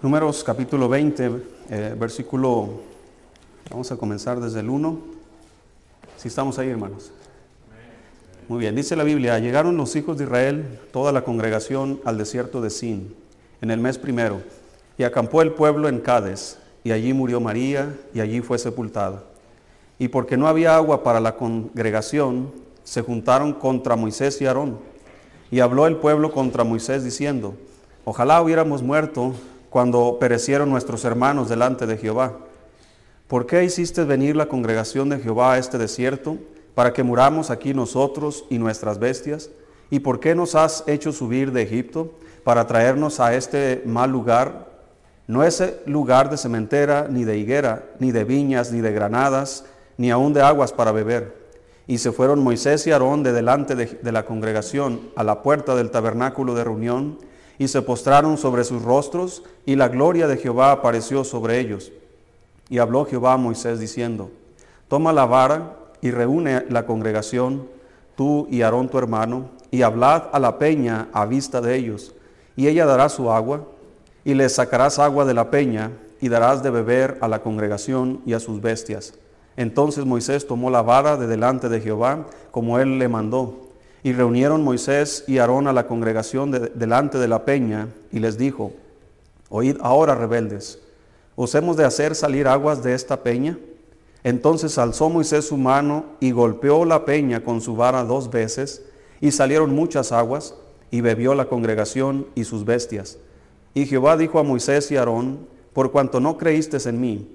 [0.00, 1.30] Números capítulo 20,
[1.70, 2.68] eh, versículo,
[3.68, 4.96] vamos a comenzar desde el 1.
[6.16, 7.10] Si estamos ahí, hermanos.
[8.46, 12.60] Muy bien, dice la Biblia, llegaron los hijos de Israel, toda la congregación, al desierto
[12.60, 13.16] de Sin,
[13.60, 14.40] en el mes primero,
[14.98, 19.24] y acampó el pueblo en Cades, y allí murió María, y allí fue sepultada.
[19.98, 22.52] Y porque no había agua para la congregación,
[22.84, 24.78] se juntaron contra Moisés y Aarón.
[25.50, 27.56] Y habló el pueblo contra Moisés diciendo,
[28.04, 29.34] ojalá hubiéramos muerto
[29.70, 32.38] cuando perecieron nuestros hermanos delante de Jehová.
[33.26, 36.38] ¿Por qué hiciste venir la congregación de Jehová a este desierto
[36.74, 39.50] para que muramos aquí nosotros y nuestras bestias?
[39.90, 42.12] ¿Y por qué nos has hecho subir de Egipto
[42.44, 44.68] para traernos a este mal lugar?
[45.26, 49.66] No es lugar de cementera, ni de higuera, ni de viñas, ni de granadas,
[49.98, 51.36] ni aun de aguas para beber.
[51.86, 55.74] Y se fueron Moisés y Aarón de delante de, de la congregación a la puerta
[55.74, 57.18] del tabernáculo de reunión,
[57.58, 61.92] y se postraron sobre sus rostros, y la gloria de Jehová apareció sobre ellos.
[62.68, 64.30] Y habló Jehová a Moisés diciendo,
[64.86, 67.66] Toma la vara y reúne la congregación,
[68.16, 72.14] tú y Aarón tu hermano, y hablad a la peña a vista de ellos,
[72.56, 73.64] y ella dará su agua,
[74.24, 78.32] y les sacarás agua de la peña, y darás de beber a la congregación y
[78.32, 79.14] a sus bestias.
[79.56, 83.67] Entonces Moisés tomó la vara de delante de Jehová, como él le mandó,
[84.02, 88.38] y reunieron Moisés y Aarón a la congregación de, delante de la peña, y les
[88.38, 88.72] dijo,
[89.50, 90.78] Oíd ahora, rebeldes,
[91.36, 93.58] ¿os hemos de hacer salir aguas de esta peña?
[94.24, 98.82] Entonces alzó Moisés su mano y golpeó la peña con su vara dos veces,
[99.20, 100.54] y salieron muchas aguas,
[100.90, 103.18] y bebió la congregación y sus bestias.
[103.74, 107.28] Y Jehová dijo a Moisés y Aarón, por cuanto no creísteis en mí,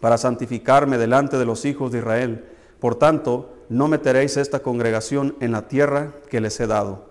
[0.00, 2.44] para santificarme delante de los hijos de Israel,
[2.80, 7.06] por tanto, no meteréis esta congregación en la tierra que les he dado.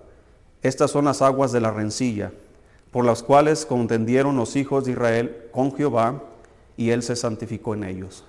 [0.61, 2.31] Estas son las aguas de la rencilla,
[2.91, 6.23] por las cuales contendieron los hijos de Israel con Jehová,
[6.77, 8.23] y él se santificó en ellos.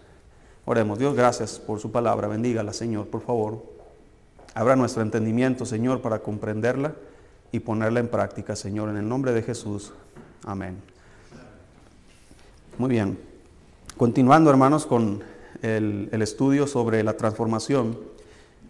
[0.64, 2.28] Oremos, Dios, gracias por su palabra.
[2.28, 3.62] Bendígala, Señor, por favor.
[4.54, 6.94] Abra nuestro entendimiento, Señor, para comprenderla
[7.52, 9.92] y ponerla en práctica, Señor, en el nombre de Jesús.
[10.44, 10.76] Amén.
[12.76, 13.18] Muy bien.
[13.96, 15.22] Continuando, hermanos, con
[15.62, 17.98] el, estudio sobre la transformación,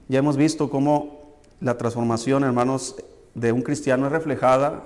[0.08, 2.96] ya hemos visto cómo la transformación, hermanos,
[3.34, 4.84] de un cristiano es reflejada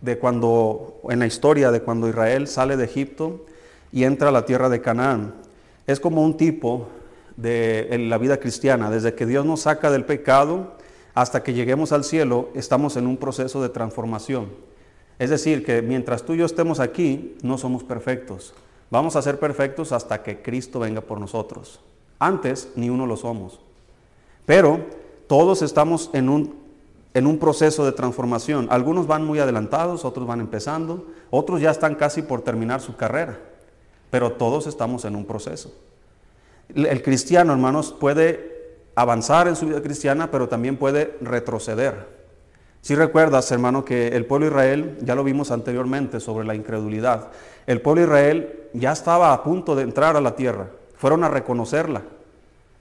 [0.00, 3.44] de cuando, en la historia de cuando Israel sale de Egipto
[3.92, 5.34] y entra a la tierra de Canaán.
[5.86, 6.88] Es como un tipo
[7.36, 10.72] de la vida cristiana, desde que Dios nos saca del pecado
[11.14, 14.50] hasta que lleguemos al cielo, estamos en un proceso de transformación.
[15.18, 18.52] Es decir, que mientras tú y yo estemos aquí, no somos perfectos.
[18.90, 21.80] Vamos a ser perfectos hasta que Cristo venga por nosotros.
[22.18, 23.60] Antes ni uno lo somos.
[24.44, 24.80] Pero
[25.26, 26.54] todos estamos en un,
[27.14, 28.68] en un proceso de transformación.
[28.70, 33.38] Algunos van muy adelantados, otros van empezando, otros ya están casi por terminar su carrera.
[34.10, 35.72] Pero todos estamos en un proceso.
[36.74, 38.56] El cristiano, hermanos, puede
[38.94, 42.16] avanzar en su vida cristiana, pero también puede retroceder.
[42.80, 47.30] Si recuerdas, hermano, que el pueblo de Israel, ya lo vimos anteriormente sobre la incredulidad,
[47.66, 51.28] el pueblo de Israel ya estaba a punto de entrar a la tierra, fueron a
[51.28, 52.02] reconocerla,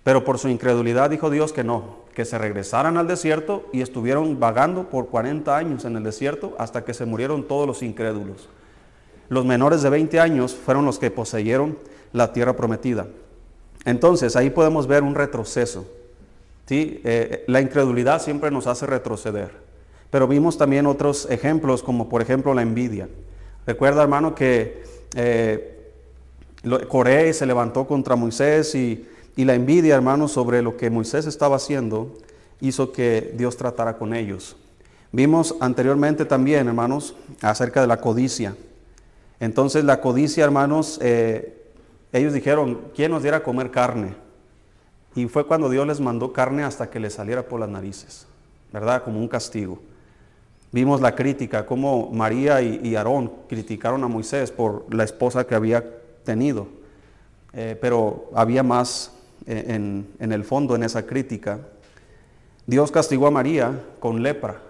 [0.03, 4.39] pero por su incredulidad dijo Dios que no, que se regresaran al desierto y estuvieron
[4.39, 8.47] vagando por 40 años en el desierto hasta que se murieron todos los incrédulos.
[9.29, 11.77] Los menores de 20 años fueron los que poseyeron
[12.13, 13.07] la tierra prometida.
[13.83, 15.85] Entonces ahí podemos ver un retroceso.
[16.67, 17.01] ¿sí?
[17.03, 19.51] Eh, la incredulidad siempre nos hace retroceder.
[20.11, 23.09] Pero vimos también otros ejemplos, como por ejemplo la envidia.
[23.65, 24.83] Recuerda, hermano, que
[25.15, 25.74] eh,
[26.87, 31.57] Coré se levantó contra Moisés y, y la envidia, hermano, sobre lo que Moisés estaba
[31.57, 32.17] haciendo,
[32.61, 34.55] hizo que Dios tratara con ellos.
[35.11, 38.55] Vimos anteriormente también, hermanos, acerca de la codicia.
[39.39, 41.71] Entonces la codicia, hermanos, eh,
[42.11, 44.15] ellos dijeron, ¿quién nos diera a comer carne?
[45.15, 48.27] Y fue cuando Dios les mandó carne hasta que les saliera por las narices,
[48.71, 49.03] ¿verdad?
[49.03, 49.79] Como un castigo.
[50.71, 55.85] Vimos la crítica, cómo María y, Aarón criticaron a Moisés por la esposa que había
[56.25, 56.67] tenido.
[57.53, 59.13] Eh, pero había más
[59.45, 61.59] en, en, el fondo en esa crítica.
[62.67, 64.61] Dios castigó a María con lepra.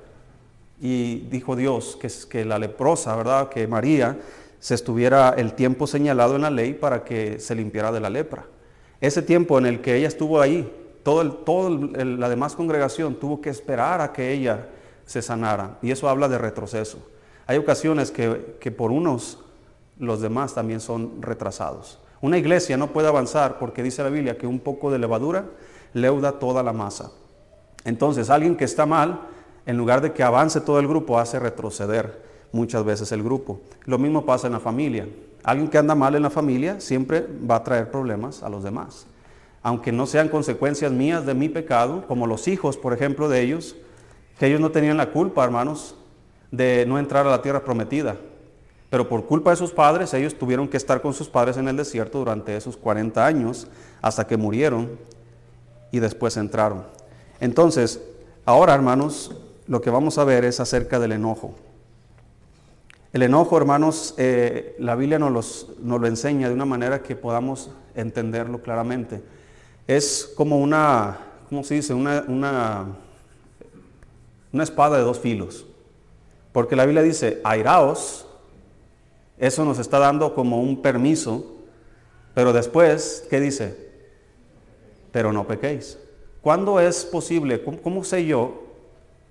[0.79, 1.97] Y dijo Dios
[2.29, 3.49] que, la leprosa, ¿verdad?
[3.49, 4.19] Que María
[4.59, 8.45] se estuviera el tiempo señalado en la ley para que se limpiara de la lepra.
[9.01, 10.71] Ese tiempo en el que ella estuvo ahí,
[11.03, 14.67] todo, el, todo la demás congregación tuvo que esperar a que ella
[15.05, 15.77] se sanara.
[15.81, 16.99] Y eso habla de retroceso.
[17.47, 19.44] Hay ocasiones que por unos
[19.97, 21.99] los demás también son retrasados.
[22.21, 25.45] Una iglesia no puede avanzar porque dice la Biblia que un poco de levadura
[25.93, 27.11] leuda toda la masa.
[27.83, 29.21] Entonces, alguien que está mal,
[29.65, 33.61] en lugar de que avance todo el grupo, hace retroceder muchas veces el grupo.
[33.85, 35.07] Lo mismo pasa en la familia.
[35.43, 39.05] Alguien que anda mal en la familia siempre va a traer problemas a los demás.
[39.61, 43.75] Aunque no sean consecuencias mías de mi pecado, como los hijos, por ejemplo, de ellos,
[44.39, 45.95] que ellos no tenían la culpa, hermanos,
[46.51, 48.17] de no entrar a la tierra prometida.
[48.95, 51.75] Pero por culpa de sus padres, ellos tuvieron que estar con sus padres en el
[51.75, 53.67] desierto durante esos 40 años
[54.01, 54.89] hasta que murieron
[55.91, 56.85] y después entraron.
[57.41, 57.99] Entonces,
[58.45, 59.35] ahora, hermanos,
[59.67, 61.55] lo que vamos a ver es acerca del enojo.
[63.11, 68.61] El enojo, hermanos, eh, la Biblia nos, lo enseña de una manera que podamos entenderlo
[68.61, 69.21] claramente.
[69.87, 71.17] Es como una,
[71.49, 71.93] ¿cómo se dice?
[71.93, 72.85] Una, una,
[74.53, 75.65] una espada de dos filos.
[76.53, 78.25] Porque la Biblia dice, airaos,
[79.37, 81.55] eso nos está dando como un permiso,
[82.33, 83.75] pero después, ¿qué dice?
[85.11, 85.97] Pero no pequéis.
[86.41, 87.63] ¿Cuándo es posible?
[87.63, 88.63] ¿Cómo, sé yo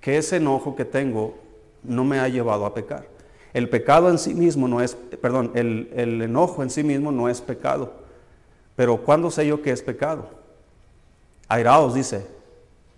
[0.01, 1.37] que ese enojo que tengo
[1.83, 3.07] no me ha llevado a pecar?
[3.53, 7.29] El pecado en sí mismo no es, perdón, el, el enojo en sí mismo no
[7.29, 7.93] es pecado.
[8.75, 10.29] Pero ¿cuándo sé yo que es pecado?
[11.49, 12.27] Airaos dice,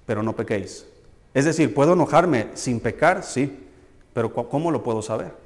[0.07, 0.87] pero no pequéis.
[1.35, 3.23] Es decir, ¿puedo enojarme sin pecar?
[3.23, 3.69] Sí,
[4.15, 5.46] pero ¿cómo lo puedo saber?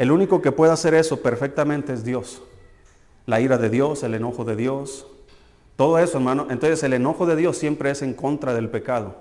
[0.00, 2.40] El único que puede hacer eso perfectamente es Dios.
[3.26, 5.06] La ira de Dios, el enojo de Dios,
[5.76, 6.46] todo eso, hermano.
[6.48, 9.16] Entonces el enojo de Dios siempre es en contra del pecado.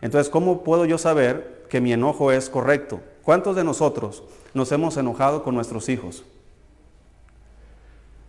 [0.00, 3.02] Entonces, ¿cómo puedo yo saber que mi enojo es correcto?
[3.24, 4.22] ¿Cuántos de nosotros
[4.54, 6.24] nos hemos enojado con nuestros hijos?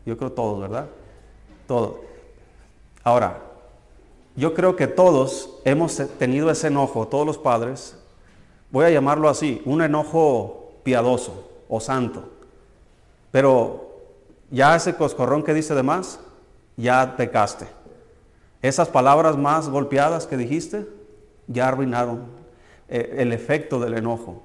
[0.05, 0.87] Yo creo todos, ¿verdad?
[1.67, 1.93] Todos.
[3.01, 3.43] Ahora,
[4.35, 7.97] yo creo que todos hemos tenido ese enojo, todos los padres,
[8.71, 12.29] voy a llamarlo así, un enojo piadoso o santo.
[13.31, 13.87] Pero
[14.49, 16.19] ya ese coscorrón que dice de más,
[16.75, 17.67] ya pecaste.
[18.61, 20.87] Esas palabras más golpeadas que dijiste,
[21.47, 22.25] ya arruinaron
[22.87, 24.43] eh, el efecto del enojo.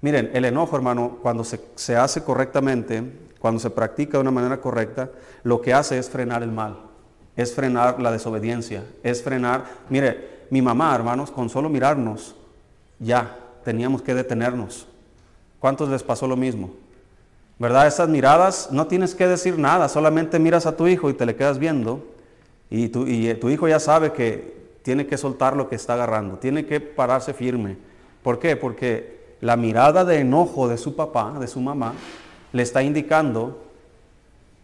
[0.00, 3.02] Miren, el enojo, hermano, cuando se, se hace correctamente,
[3.40, 5.10] cuando se practica de una manera correcta,
[5.42, 6.78] lo que hace es frenar el mal,
[7.36, 12.36] es frenar la desobediencia, es frenar, mire, mi mamá, hermanos, con solo mirarnos,
[12.98, 14.86] ya teníamos que detenernos
[15.60, 16.70] ¿Cuántos les pasó lo mismo?
[17.58, 17.86] ¿Verdad?
[17.86, 21.34] Esas miradas, no tienes que decir nada, solamente miras a tu hijo y te le
[21.34, 22.04] quedas viendo
[22.70, 26.38] y tu, y tu hijo ya sabe que tiene que soltar lo que está agarrando,
[26.38, 27.76] tiene que pararse firme.
[28.22, 28.56] ¿Por qué?
[28.56, 31.94] Porque la mirada de enojo de su papá, de su mamá,
[32.52, 33.62] le está indicando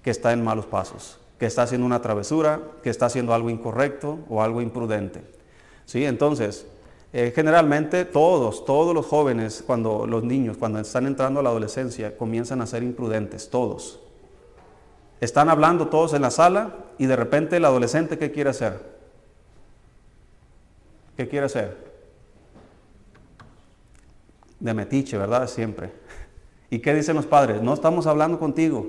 [0.03, 4.19] que está en malos pasos, que está haciendo una travesura, que está haciendo algo incorrecto
[4.29, 5.23] o algo imprudente.
[5.87, 6.05] ¿Sí?
[6.05, 6.67] Entonces,
[7.17, 12.19] eh, generalmente todos, todos los jóvenes, cuando los niños, cuando están entrando a la adolescencia,
[12.19, 14.01] comienzan a ser imprudentes, todos.
[15.21, 18.81] Están hablando todos en la sala y de repente el adolescente, ¿qué quiere hacer?
[21.17, 21.77] ¿Qué quiere hacer?
[24.59, 25.47] De metiche, ¿verdad?
[25.47, 25.93] Siempre.
[26.69, 27.63] ¿Y qué dicen los padres?
[27.63, 28.89] No estamos hablando contigo.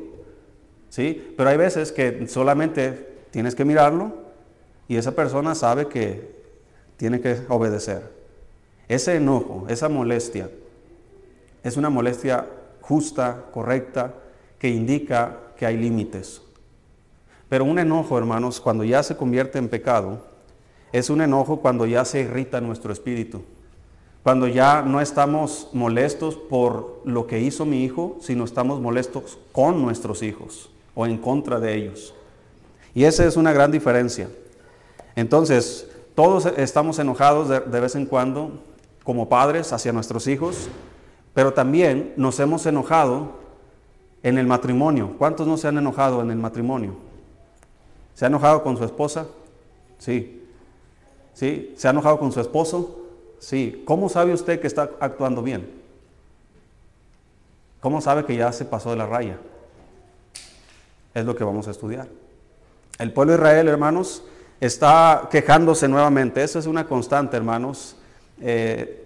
[0.89, 1.35] ¿Sí?
[1.37, 4.13] Pero hay veces que solamente tienes que mirarlo
[4.87, 6.33] y esa persona sabe que
[6.97, 8.14] tiene que obedecer.
[8.87, 10.49] Ese enojo, esa molestia,
[11.63, 12.47] es una molestia
[12.81, 14.13] justa, correcta,
[14.59, 16.41] que indica que hay límites.
[17.49, 20.25] Pero un enojo, hermanos, cuando ya se convierte en pecado,
[20.91, 23.43] es un enojo cuando ya se irrita nuestro espíritu.
[24.23, 29.81] Cuando ya no estamos molestos por lo que hizo mi hijo, sino estamos molestos con
[29.81, 32.13] nuestros hijos o en contra de ellos.
[32.95, 34.29] Y esa es una gran diferencia.
[35.15, 38.63] Entonces, todos estamos enojados de, vez en cuando
[39.05, 40.67] como padres hacia nuestros hijos,
[41.33, 43.29] pero también nos hemos enojado
[44.23, 45.13] en el matrimonio.
[45.17, 46.95] ¿Cuántos no se han enojado en el matrimonio?
[48.15, 49.27] ¿Se ha enojado con su esposa?
[49.99, 50.43] Sí.
[51.33, 51.73] ¿Sí?
[51.77, 52.99] ¿Se ha enojado con su esposo?
[53.39, 53.83] Sí.
[53.85, 55.69] ¿Cómo sabe usted que está actuando bien?
[57.81, 59.37] ¿Cómo sabe que ya se pasó de la raya?
[61.13, 62.07] Es lo que vamos a estudiar.
[62.97, 64.23] El pueblo de Israel, hermanos,
[64.59, 66.41] está quejándose nuevamente.
[66.41, 67.97] Eso es una constante, hermanos.
[68.41, 69.05] Eh,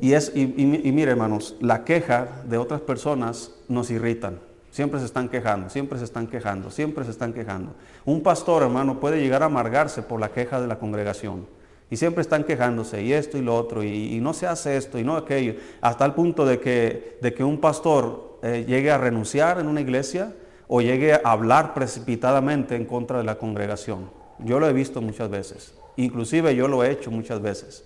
[0.00, 4.40] y, es, y, mire, hermanos, la queja de otras personas nos irritan.
[4.70, 7.74] Siempre se están quejando, siempre se están quejando, siempre se están quejando.
[8.04, 11.46] Un pastor, hermano, puede llegar a amargarse por la queja de la congregación.
[11.90, 15.04] Y siempre están quejándose, y esto y lo otro, y, no se hace esto y
[15.04, 19.60] no aquello, hasta el punto de que, de que un pastor eh, llegue a renunciar
[19.60, 20.32] en una iglesia
[20.68, 24.08] o llegue a hablar precipitadamente en contra de la congregación.
[24.38, 25.74] Yo lo he visto muchas veces.
[25.96, 27.84] Inclusive yo lo he hecho muchas veces.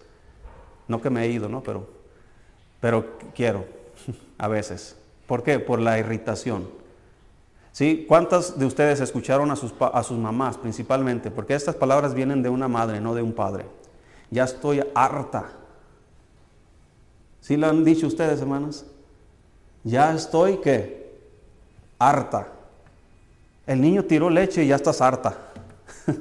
[0.89, 1.63] No que me he ido, ¿no?
[1.63, 1.89] Pero,
[2.81, 3.65] pero quiero
[4.39, 4.97] a veces.
[5.27, 5.59] ¿Por qué?
[5.59, 6.69] Por la irritación.
[7.73, 8.07] ¿Sí?
[8.09, 11.31] ¿Cuántas de ustedes escucharon a sus, a sus mamás principalmente?
[11.31, 13.67] Porque estas palabras vienen de una madre, no de un padre.
[14.31, 15.51] Ya estoy harta.
[17.41, 18.87] ¿Sí lo han dicho ustedes, hermanas?
[19.87, 21.17] ya estoy que
[21.99, 22.49] harta.
[23.67, 25.37] El niño tiró leche y ya estás harta.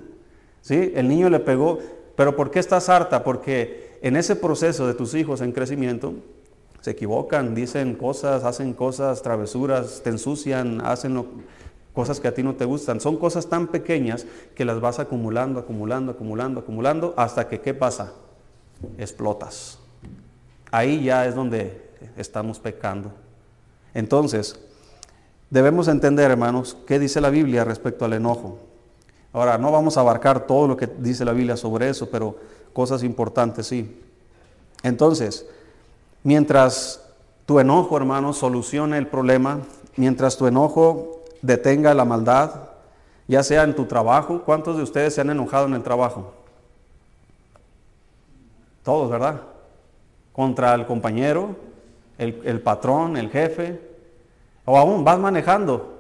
[0.62, 0.94] ¿Sí?
[0.96, 1.80] El niño le pegó,
[2.16, 3.24] pero ¿por qué estás harta?
[3.24, 6.14] Porque en ese proceso de tus hijos en crecimiento,
[6.80, 11.26] se equivocan, dicen cosas, hacen cosas, travesuras, te ensucian, hacen
[11.92, 13.02] cosas que a ti no te gustan.
[13.02, 18.14] Son cosas tan pequeñas que las vas acumulando, acumulando, acumulando, acumulando, hasta que ¿qué pasa?
[19.00, 19.80] Explotas.
[20.70, 23.12] Ahí ya es donde estamos pecando.
[23.96, 24.60] Entonces,
[25.50, 28.60] debemos entender, hermanos, qué dice la Biblia respecto al enojo.
[29.34, 32.38] Ahora, no vamos a abarcar todo lo que dice la Biblia sobre eso, pero
[32.76, 34.00] cosas importantes sí.
[34.84, 35.48] Entonces,
[36.24, 37.02] mientras
[37.46, 39.62] tu enojo, hermano, solucione el problema,
[39.96, 42.52] mientras tu enojo detenga la maldad,
[43.30, 46.34] ya sea en tu trabajo, ¿cuántos de ustedes se han enojado en el trabajo?
[48.84, 49.42] Todos, ¿verdad?
[50.34, 51.56] Contra el compañero,
[52.18, 53.80] el, el patrón, el jefe,
[54.66, 55.94] o aún vas manejando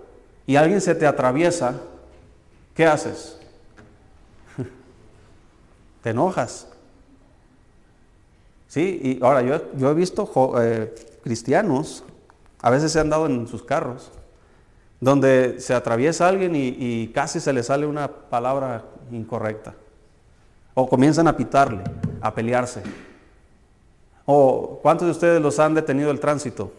[0.46, 1.79] y alguien se te atraviesa,
[2.74, 3.39] ¿qué haces?
[6.05, 6.67] Te enojas.
[8.67, 10.29] Sí, y ahora yo, yo he visto
[10.62, 10.93] eh,
[11.24, 12.03] cristianos,
[12.62, 14.12] a veces se han dado en sus carros,
[15.01, 19.74] donde se atraviesa alguien y, y, casi se le sale una palabra incorrecta.
[20.75, 21.81] O comienzan a pitarle,
[22.21, 22.83] a pelearse.
[24.25, 26.71] O ¿cuántos de ustedes los han detenido el tránsito?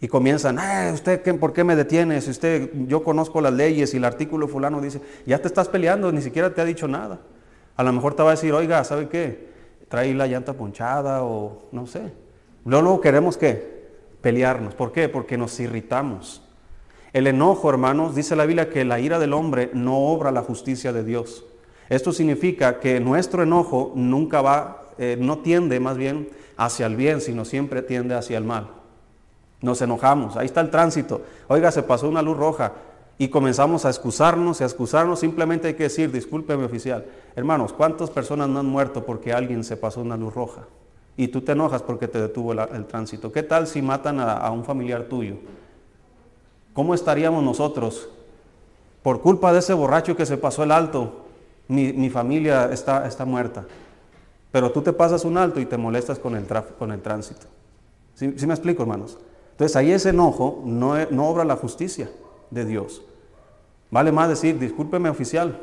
[0.00, 2.20] Y comienzan, eh, ¿usted qué, por qué me detiene?
[2.20, 6.12] Si usted, yo conozco las leyes y el artículo fulano dice, ya te estás peleando,
[6.12, 7.18] ni siquiera te ha dicho nada.
[7.78, 9.48] A lo mejor te va a decir, oiga, ¿sabe qué?
[9.88, 12.12] Trae la llanta ponchada o no sé.
[12.64, 13.86] Luego, luego queremos qué?
[14.20, 14.74] Pelearnos.
[14.74, 15.08] ¿Por qué?
[15.08, 16.42] Porque nos irritamos.
[17.12, 20.92] El enojo, hermanos, dice la Biblia que la ira del hombre no obra la justicia
[20.92, 21.44] de Dios.
[21.88, 27.20] Esto significa que nuestro enojo nunca va, eh, no tiende más bien hacia el bien,
[27.20, 28.72] sino siempre tiende hacia el mal.
[29.60, 31.22] Nos enojamos, ahí está el tránsito.
[31.46, 32.72] Oiga, se pasó una luz roja
[33.18, 35.18] y comenzamos a excusarnos y a excusarnos.
[35.18, 37.04] Simplemente hay que decir, discúlpeme oficial.
[37.34, 40.68] Hermanos, ¿cuántas personas no han muerto porque alguien se pasó una luz roja?
[41.16, 43.32] Y tú te enojas porque te detuvo el, tránsito.
[43.32, 45.34] ¿Qué tal si matan a, un familiar tuyo?
[46.72, 48.08] ¿Cómo estaríamos nosotros?
[49.02, 51.24] Por culpa de ese borracho que se pasó el alto,
[51.66, 53.66] mi, familia está, está muerta.
[54.52, 56.46] Pero tú te pasas un alto y te molestas con el,
[56.78, 57.48] con el tránsito.
[58.14, 59.18] ¿Sí, ¿Sí me explico, hermanos?
[59.50, 62.08] Entonces ahí ese enojo no, no obra la justicia
[62.50, 63.02] de Dios.
[63.90, 65.58] Vale más decir, discúlpeme oficial,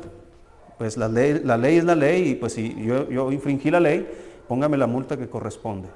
[0.78, 3.80] pues la ley, la ley es la ley y pues si yo, yo infringí la
[3.80, 4.06] ley,
[4.48, 5.88] póngame la multa que corresponde.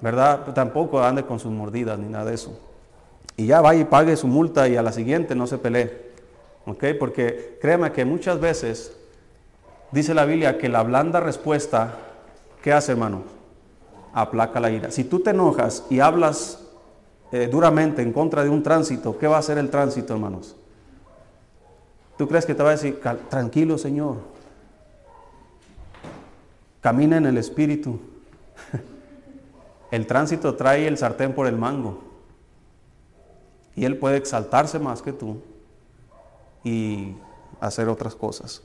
[0.00, 0.52] ¿Verdad?
[0.52, 2.58] Tampoco ande con sus mordidas ni nada de eso.
[3.36, 6.12] Y ya vaya y pague su multa y a la siguiente no se pelee.
[6.66, 6.84] ¿Ok?
[6.98, 8.96] Porque créeme que muchas veces
[9.92, 11.94] dice la Biblia que la blanda respuesta,
[12.62, 13.22] ¿qué hace hermano?
[14.12, 14.90] Aplaca la ira.
[14.90, 16.60] Si tú te enojas y hablas
[17.32, 20.56] eh, duramente en contra de un tránsito, ¿qué va a hacer el tránsito, hermanos?
[22.16, 24.18] ¿Tú crees que te va a decir, tranquilo, Señor?
[26.80, 27.98] Camina en el Espíritu.
[29.90, 32.02] el tránsito trae el sartén por el mango.
[33.74, 35.38] Y él puede exaltarse más que tú
[36.62, 37.14] y
[37.60, 38.62] hacer otras cosas.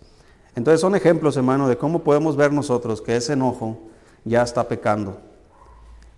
[0.56, 3.80] Entonces son ejemplos, hermano, de cómo podemos ver nosotros que ese enojo
[4.26, 5.18] ya está pecando.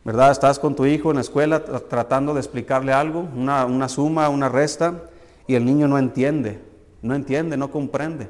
[0.04, 0.32] ¿verdad?
[0.32, 5.04] Estás con tu hijo en la escuela tratando de explicarle algo, una, suma, una resta,
[5.48, 6.60] y el niño no entiende,
[7.02, 8.28] no entiende, no comprende.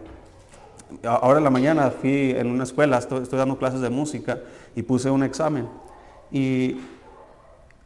[1.04, 4.40] Ahora en la mañana fui en una escuela, estoy, dando clases de música
[4.76, 5.68] y puse un examen.
[6.32, 6.78] Y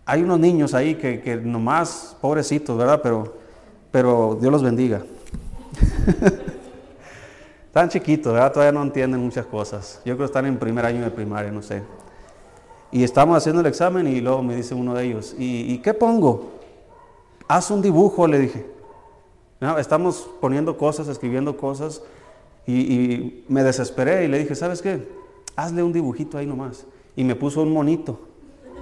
[0.05, 2.99] hay unos niños ahí que, que nomás, pobrecitos, ¿verdad?
[3.01, 3.37] Pero,
[3.91, 5.03] pero Dios los bendiga.
[7.75, 8.53] están chiquitos, ¿verdad?
[8.53, 9.97] Todavía no entienden muchas cosas.
[10.05, 11.83] Yo creo que están en primer año de primaria, no sé.
[12.89, 16.53] Y estamos haciendo el examen y luego me dice uno de ellos, ¿y, qué pongo?
[17.49, 18.65] Haz un dibujo, le dije.
[19.79, 22.01] Estamos poniendo cosas, escribiendo cosas
[22.67, 25.07] y, me desesperé y le dije, ¿sabes qué?
[25.55, 26.85] Hazle un dibujito ahí nomás.
[27.15, 28.19] Y me puso un monito.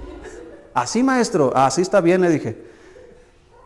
[0.74, 2.64] Así, maestro, así está bien, le dije.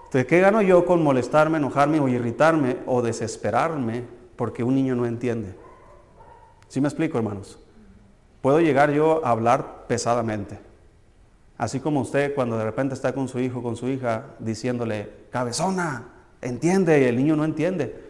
[0.05, 4.05] Entonces, ¿qué gano yo con molestarme, enojarme o irritarme o desesperarme
[4.37, 5.55] porque un niño no entiende?
[6.69, 7.59] ¿Sí me explico, hermanos?
[8.43, 10.59] Puedo llegar yo a hablar pesadamente.
[11.57, 16.18] Así como usted cuando de repente está con su hijo, con su hija, diciéndole, cabezona,
[16.43, 18.09] entiende, el niño no entiende.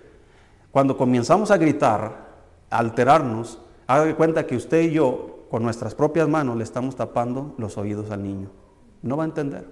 [0.71, 2.29] Cuando comenzamos a gritar,
[2.71, 7.55] a alterarnos, haga cuenta que usted y yo, con nuestras propias manos, le estamos tapando
[7.59, 8.51] los oídos al niño.
[9.03, 9.67] No va a entender.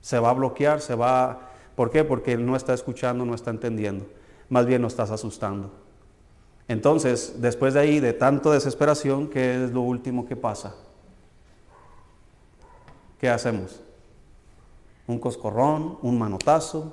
[0.00, 1.50] Se va a bloquear, se va...
[1.74, 2.04] ¿Por qué?
[2.04, 4.06] Porque él no está escuchando, no está entendiendo.
[4.48, 5.70] Más bien lo estás asustando.
[6.66, 10.74] Entonces, después de ahí, de tanto desesperación, ¿qué es lo último que pasa?
[13.18, 13.82] ¿Qué hacemos?
[15.08, 16.92] un coscorrón, un manotazo.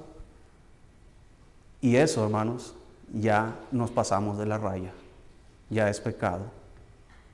[1.85, 2.73] Y eso, hermanos,
[3.13, 4.91] ya nos pasamos de la raya,
[5.69, 6.45] ya es pecado.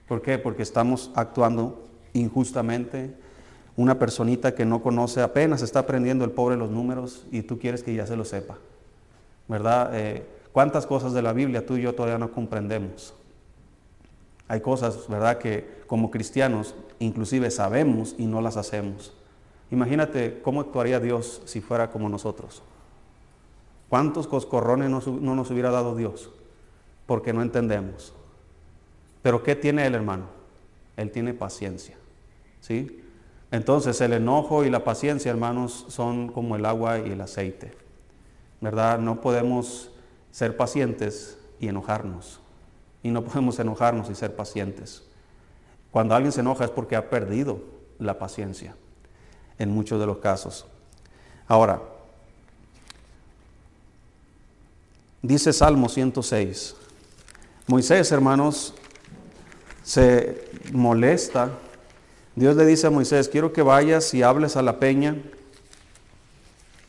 [0.10, 0.38] ¿Por qué?
[0.38, 3.16] Porque estamos actuando injustamente.
[3.78, 7.82] Una personita que no conoce, apenas está aprendiendo el pobre los números y tú quieres
[7.82, 8.58] que ya se lo sepa.
[9.48, 9.92] ¿Verdad?
[9.94, 13.14] Eh, ¿Cuántas cosas de la Biblia tú y yo todavía no comprendemos?
[14.50, 19.14] Hay cosas, ¿verdad?, que como cristianos inclusive sabemos y no las hacemos.
[19.72, 22.62] Imagínate cómo actuaría Dios si fuera como nosotros.
[23.92, 26.32] ¿Cuántos coscorrones no, no nos hubiera dado Dios?
[27.06, 28.14] Porque no entendemos.
[29.22, 30.28] Pero ¿qué tiene el hermano?
[30.96, 31.98] Él tiene paciencia.
[32.62, 33.04] ¿Sí?
[33.52, 37.74] Entonces el enojo y la paciencia, hermanos, son como el agua y el aceite.
[38.62, 38.98] ¿Verdad?
[38.98, 39.92] No podemos
[40.32, 42.40] ser pacientes y enojarnos.
[43.04, 45.04] Y no podemos enojarnos y ser pacientes.
[45.92, 47.60] Cuando alguien se enoja es porque ha perdido
[48.00, 48.74] la paciencia,
[49.60, 50.66] en muchos de los casos.
[51.46, 51.82] Ahora,
[55.22, 56.76] dice Salmo 106,
[57.68, 58.74] Moisés, hermanos,
[59.84, 61.52] se molesta.
[62.36, 65.16] Dios le dice a Moisés, quiero que vayas y hables a la peña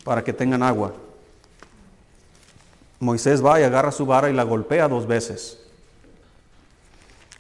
[0.05, 0.95] para que tengan agua.
[3.01, 5.59] Moisés va y agarra su vara y la golpea dos veces.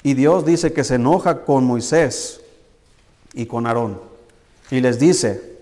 [0.02, 2.40] Y Dios dice que se enoja con Moisés
[3.32, 4.00] y con Aarón.
[4.70, 5.60] Y les dice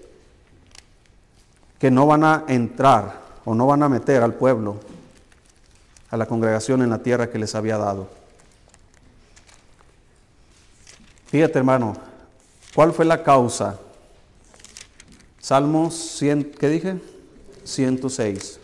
[1.79, 4.77] que no van a entrar o no van a meter al pueblo,
[6.11, 8.09] a la congregación en la tierra que les había dado.
[11.27, 11.97] Fíjate hermano,
[12.75, 13.79] ¿cuál fue la causa?
[15.39, 16.97] Salmos 100, ¿qué dije?
[17.65, 18.61] 106.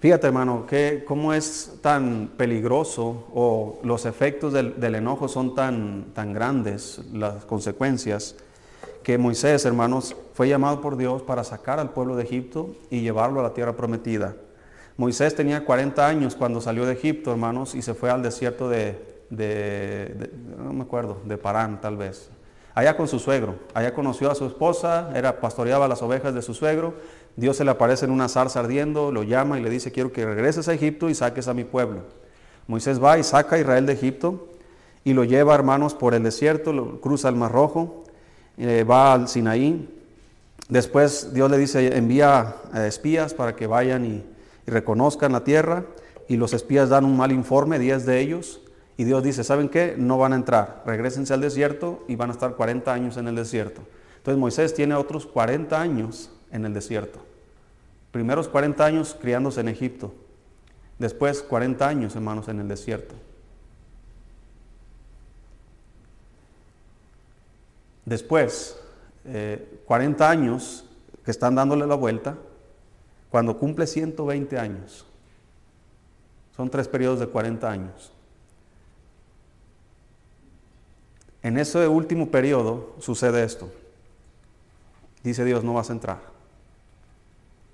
[0.00, 6.32] Fíjate, hermano, que cómo es tan peligroso o los efectos del, enojo son tan, tan
[6.32, 8.34] grandes, las consecuencias,
[9.04, 13.38] que Moisés, hermanos, fue llamado por Dios para sacar al pueblo de Egipto y llevarlo
[13.38, 14.34] a la tierra prometida.
[14.96, 18.98] Moisés tenía 40 años cuando salió de Egipto, hermanos, y se fue al desierto de,
[20.58, 22.30] no me acuerdo, de Parán tal vez.
[22.74, 26.54] Allá con su suegro, allá conoció a su esposa, era pastoreaba las ovejas de su
[26.54, 26.94] suegro
[27.36, 30.24] Dios se le aparece en una zarza ardiendo, lo llama y le dice, quiero que
[30.24, 32.02] regreses a Egipto y saques a mi pueblo.
[32.66, 34.48] Moisés va y saca a Israel de Egipto
[35.04, 38.04] y lo lleva, hermanos, por el desierto, lo cruza el Mar Rojo,
[38.58, 39.88] eh, va al Sinaí.
[40.68, 44.24] Después Dios le dice, envía eh, espías para que vayan y,
[44.66, 45.84] y reconozcan la tierra.
[46.28, 48.60] Y los espías dan un mal informe, 10 de ellos.
[48.96, 49.94] Y Dios dice, ¿saben qué?
[49.98, 53.34] No van a entrar, regresense al desierto y van a estar 40 años en el
[53.34, 53.82] desierto.
[54.18, 57.18] Entonces Moisés tiene otros 40 años en el desierto.
[58.12, 60.14] Primeros 40 años criándose en Egipto.
[60.98, 63.14] Después 40 años, hermanos, en el desierto.
[68.04, 68.78] Después,
[69.86, 70.84] 40 eh, años
[71.24, 72.36] que están dándole la vuelta,
[73.32, 75.06] cuando cumple 120 años.
[76.54, 78.12] Son tres periodos de 40 años.
[81.42, 83.72] En ese último periodo sucede esto.
[85.24, 86.18] Dice Dios, no vas a entrar.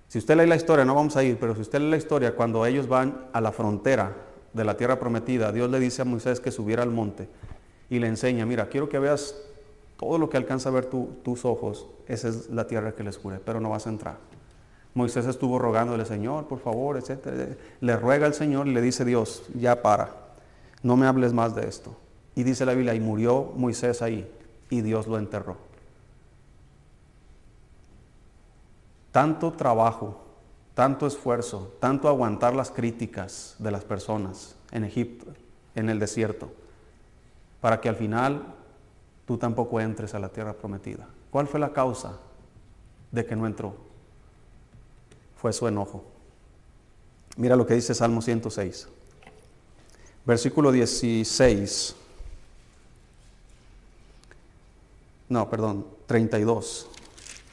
[0.07, 2.37] Si usted lee la historia, no vamos a ir, pero si usted lee la historia,
[2.37, 4.15] cuando ellos van a la frontera
[4.53, 7.29] de la tierra prometida, Dios le dice a Moisés que subiera al monte
[7.91, 9.35] y le enseña, mira, quiero que veas
[9.99, 13.41] todo lo que alcanza a ver tus ojos, esa es la tierra que les jure,
[13.45, 14.28] pero no vas a entrar.
[14.95, 17.57] Moisés estuvo rogándole, Señor, por favor, etc.
[17.81, 20.15] Le ruega al Señor y le dice Dios, ya para,
[20.83, 21.97] no me hables más de esto.
[22.35, 24.31] Y dice la Biblia, y murió Moisés ahí,
[24.71, 25.69] y Dios lo enterró.
[29.19, 30.21] tanto trabajo,
[30.75, 35.27] tanto esfuerzo, tanto aguantar las críticas de las personas en Egipto,
[35.75, 36.53] en el desierto,
[37.61, 38.55] para que al final
[39.27, 41.09] tú tampoco entres a la tierra prometida.
[41.33, 42.19] ¿Cuál fue la causa
[43.11, 43.88] de que no entró?
[45.41, 46.05] Fue su enojo.
[47.37, 48.89] Mira lo que dice Salmo 106,
[50.27, 51.95] versículo 16.
[55.29, 56.89] No, perdón, 32.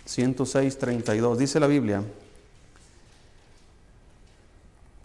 [0.05, 1.37] 106, 32.
[1.37, 2.03] Dice la Biblia,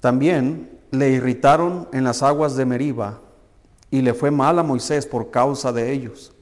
[0.01, 3.21] también le irritaron en las aguas de Meriba
[3.91, 6.33] y le fue mal a Moisés por causa de ellos,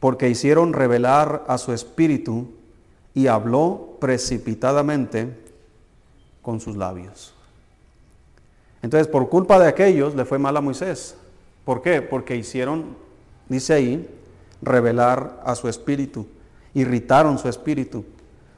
[0.00, 2.50] porque hicieron revelar a su espíritu
[3.14, 5.41] y habló precipitadamente
[6.42, 7.32] con sus labios.
[8.82, 11.16] Entonces, por culpa de aquellos le fue mal a Moisés.
[11.64, 12.02] ¿Por qué?
[12.02, 12.96] Porque hicieron,
[13.48, 14.08] dice ahí,
[14.60, 16.26] revelar a su espíritu
[16.74, 18.04] irritaron su espíritu.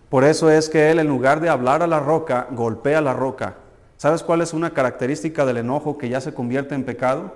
[0.08, 3.56] Por eso es que él en lugar de hablar a la roca, golpea la roca.
[3.96, 7.32] ¿Sabes cuál es una característica del enojo que ya se convierte en pecado?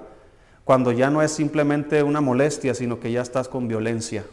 [0.64, 4.24] Cuando ya no es simplemente una molestia, sino que ya estás con violencia.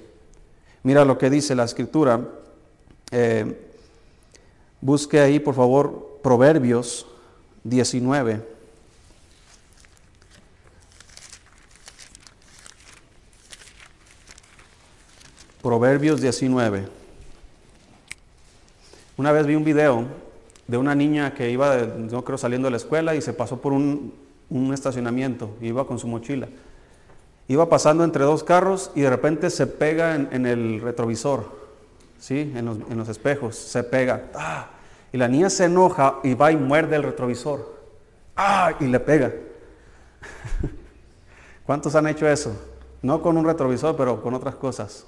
[0.84, 2.20] Mira lo que dice la escritura
[3.12, 3.70] Eh,
[4.82, 7.06] busque ahí, por favor, Proverbios
[7.66, 8.42] 19.
[15.62, 16.88] Proverbios 19.
[19.18, 20.06] Una vez vi un video
[20.66, 23.72] de una niña que iba, no creo, saliendo de la escuela y se pasó por
[23.72, 24.12] un,
[24.74, 26.48] estacionamiento, iba con su mochila.
[27.48, 31.52] Iba pasando entre dos carros y de repente se pega en, el retrovisor,
[32.18, 32.52] ¿sí?
[32.56, 34.32] En los, espejos, se pega.
[34.34, 34.72] ¡ah!
[35.16, 37.74] Y la niña se enoja y va y muerde el retrovisor.
[38.36, 38.74] ¡Ah!
[38.82, 39.32] Y le pega.
[41.66, 42.54] ¿Cuántos han hecho eso?
[43.02, 45.06] No con un retrovisor, pero con otras cosas.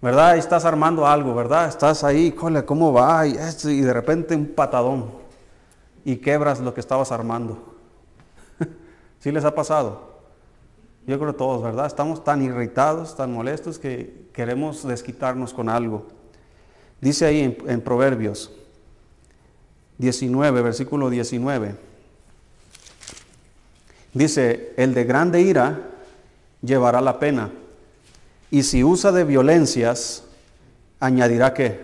[0.00, 0.36] ¿verdad?
[0.36, 1.68] Y estás armando algo, ¿verdad?
[1.68, 3.26] Estás ahí, cole, ¿cómo va?
[3.26, 5.10] Y, y de repente un patadón
[6.02, 7.76] y quebras lo que estabas armando.
[9.20, 10.20] ¿Sí les ha pasado?
[11.06, 11.84] Yo creo todos, ¿verdad?
[11.84, 16.16] Estamos tan irritados, tan molestos que queremos desquitarnos con algo.
[17.00, 18.50] Dice ahí en, Proverbios
[19.98, 21.74] 19, versículo 19.
[24.14, 25.80] Dice, el de grande ira
[26.62, 27.50] llevará la pena
[28.50, 30.24] y si usa de violencias,
[30.98, 31.80] añadirá que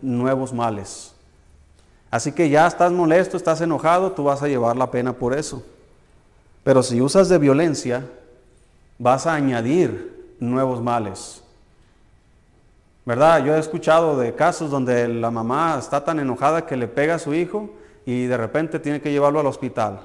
[0.00, 1.12] nuevos males.
[2.10, 5.64] Así que ya estás molesto, estás enojado, tú vas a llevar la pena por eso.
[6.62, 8.06] Pero si usas de violencia,
[8.98, 11.43] vas a añadir nuevos males.
[13.06, 13.44] ¿Verdad?
[13.44, 17.18] Yo he escuchado de casos donde la mamá está tan enojada que le pega a
[17.18, 17.70] su hijo
[18.06, 20.00] y de repente tiene que llevarlo al hospital.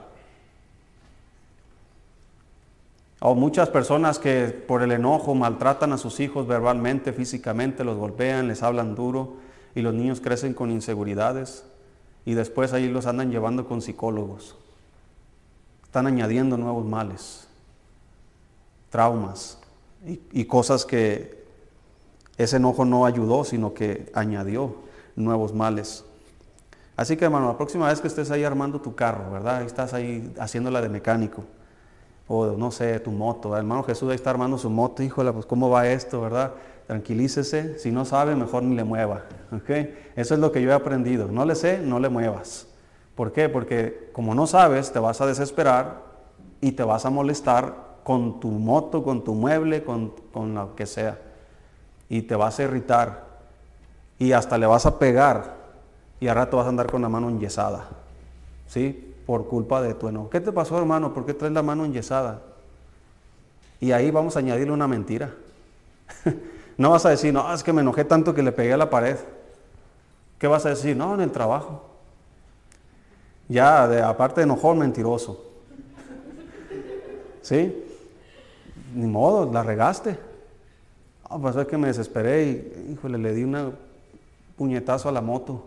[3.22, 8.48] O muchas personas que por el enojo maltratan a sus hijos verbalmente, físicamente, los golpean,
[8.48, 9.36] les hablan duro
[9.76, 11.66] y los niños crecen con inseguridades
[12.26, 14.58] y después ahí los andan llevando con psicólogos.
[15.84, 17.48] Están añadiendo nuevos males,
[18.90, 19.58] traumas
[20.06, 21.39] y, y cosas que
[22.40, 24.76] ese enojo no ayudó, sino que añadió
[25.18, 26.06] nuevos males.
[26.96, 29.64] Así que hermano, la próxima vez que estés ahí armando tu carro, ¿verdad?
[29.64, 31.44] Estás ahí haciéndola de mecánico
[32.30, 33.58] o no sé, tu moto.
[33.58, 36.54] hermano Jesús ahí está armando su moto, híjole, pues cómo va esto, ¿verdad?
[36.88, 39.26] Tranquilícese, si no sabe, mejor ni le mueva.
[39.52, 40.12] ¿okay?
[40.16, 41.28] Eso es lo que yo he aprendido.
[41.28, 42.68] No le sé, no le muevas.
[43.16, 43.50] ¿Por qué?
[43.50, 46.04] Porque como no sabes, te vas a desesperar
[46.62, 50.86] y te vas a molestar con tu moto, con tu mueble, con, con lo que
[50.86, 51.20] sea.
[52.10, 53.28] Y te vas a irritar.
[54.18, 55.56] Y hasta le vas a pegar.
[56.20, 57.88] Y al rato vas a andar con la mano enyesada.
[58.68, 59.10] ¿Sí?
[59.30, 60.28] por culpa de tu enojo.
[60.32, 61.14] ¿Qué te pasó, hermano?
[61.14, 62.42] ¿Por qué traes la mano enyesada?
[63.80, 65.36] Y ahí vamos a añadirle una mentira.
[66.80, 68.90] no vas a decir, no, es que me enojé tanto que le pegué a la
[68.90, 69.18] pared.
[70.40, 70.98] ¿Qué vas a decir?
[70.98, 71.86] No, en el trabajo.
[73.48, 75.46] Ya, de, aparte de enojón, mentiroso.
[77.44, 77.86] ¿Sí?
[78.96, 80.18] Ni modo, la regaste.
[81.30, 83.76] Ah, pues es que me desesperé y, híjole, le di un
[84.58, 85.64] puñetazo a la moto.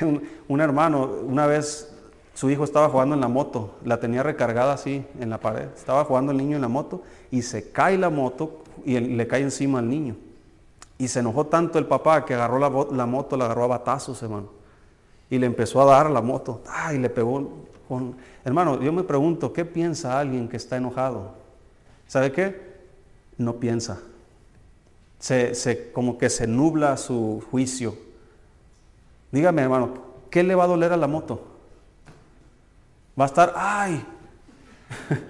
[0.48, 1.92] un, hermano, una vez
[2.34, 5.68] su hijo estaba jugando en la moto, la tenía recargada así en la pared.
[5.76, 9.42] Estaba jugando el niño en la moto y se cae la moto y le cae
[9.42, 10.16] encima al niño.
[10.98, 14.48] Y se enojó tanto el papá que agarró la, moto, la agarró a batazos, hermano.
[15.30, 16.60] Y le empezó a dar la moto.
[16.68, 16.98] ¡Ay!
[16.98, 17.48] Le pegó
[17.88, 18.16] con...
[18.44, 21.34] Hermano, yo me pregunto, ¿qué piensa alguien que está enojado?
[22.06, 22.60] ¿Sabe qué?
[23.38, 24.00] No piensa.
[25.20, 27.94] Se, como que se nubla su juicio.
[29.30, 29.92] Dígame, hermano,
[30.30, 31.46] ¿qué le va a doler a la moto?
[33.18, 34.02] va a estar, ay.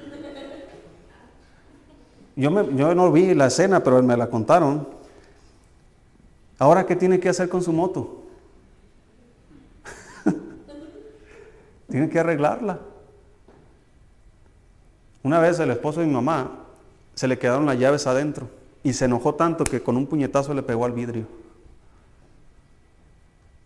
[2.37, 4.87] Yo, no vi la escena, pero me la contaron.
[6.59, 8.22] Ahora, ¿qué tiene que hacer con su moto?
[11.90, 12.79] tiene que arreglarla.
[15.24, 16.61] Una vez el esposo de mi mamá
[17.14, 20.62] se le quedaron las llaves adentro y se enojó tanto que con un puñetazo le
[20.62, 21.27] pegó al vidrio.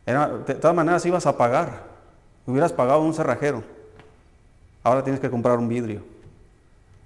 [0.07, 1.85] de todas maneras ibas a pagar,
[2.47, 3.63] hubieras pagado un cerrajero.
[4.83, 6.03] Ahora tienes que comprar un vidrio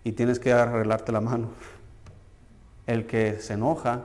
[0.03, 1.49] y tienes que arreglarte la mano.
[2.87, 4.05] El que se enoja,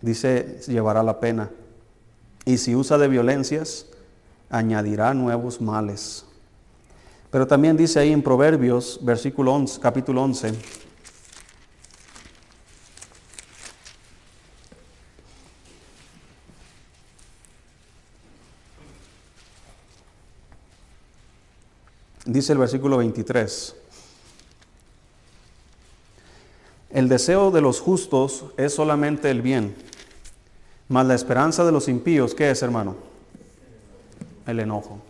[0.00, 1.50] dice, llevará la pena.
[2.44, 3.86] Y si usa de violencias,
[4.50, 6.26] añadirá nuevos males.
[7.30, 10.52] Pero también dice ahí en Proverbios, versículo 11, capítulo 11,
[22.24, 23.76] Dice el versículo 23.
[26.90, 29.74] El deseo de los justos es solamente el bien,
[30.88, 32.94] mas la esperanza de los impíos, ¿qué es, hermano?
[34.46, 35.00] El enojo.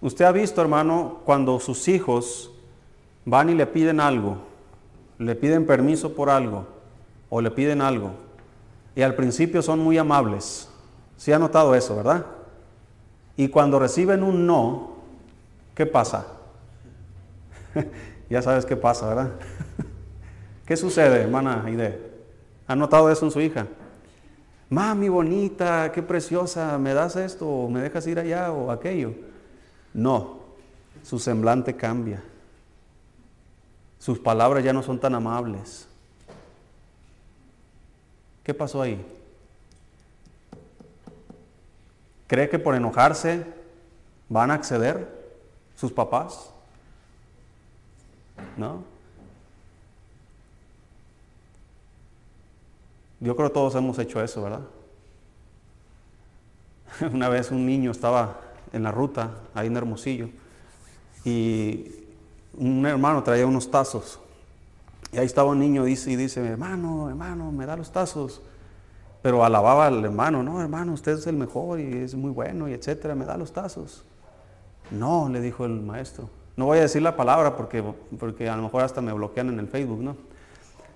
[0.00, 2.50] Usted ha visto, hermano, cuando sus hijos
[3.26, 4.38] van y le piden algo,
[5.18, 6.66] le piden permiso por algo
[7.28, 8.12] o le piden algo,
[8.94, 10.68] y al principio son muy amables.
[11.18, 12.24] ¿Sí ha notado eso, verdad?
[13.36, 14.95] Y cuando reciben un no,
[15.76, 16.26] ¿qué pasa?
[18.30, 19.30] ya sabes qué pasa, ¿verdad?
[20.66, 22.00] ¿Qué sucede, hermana Aide?
[22.66, 23.68] ¿Ha notado eso en su hija?
[24.68, 29.14] Mami bonita, qué preciosa, ¿me das esto me dejas ir allá o aquello?
[29.94, 30.40] No,
[31.04, 32.20] su semblante cambia.
[34.00, 35.86] Sus palabras ya no son tan amables.
[38.42, 39.04] ¿Qué pasó ahí?
[42.26, 43.44] ¿Cree que por enojarse
[44.28, 45.15] van a acceder
[45.76, 46.50] sus papás?
[48.56, 48.82] ¿No?
[53.20, 54.62] Yo creo que todos hemos hecho eso, ¿verdad?
[57.12, 58.40] Una vez un niño estaba
[58.72, 60.28] en la ruta, ahí en Hermosillo,
[61.24, 61.90] y
[62.56, 64.20] un hermano traía unos tazos.
[65.12, 68.42] Y ahí estaba un niño dice, y dice, hermano, hermano, me da los tazos.
[69.22, 72.74] Pero alababa al hermano, no, hermano, usted es el mejor y es muy bueno y
[72.74, 74.04] etcétera, me da los tazos.
[74.90, 76.28] No, le dijo el maestro.
[76.56, 77.82] No voy a decir la palabra porque,
[78.18, 80.16] porque a lo mejor hasta me bloquean en el Facebook, ¿no?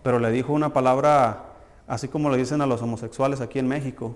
[0.03, 1.45] Pero le dijo una palabra
[1.87, 4.15] así como le dicen a los homosexuales aquí en México.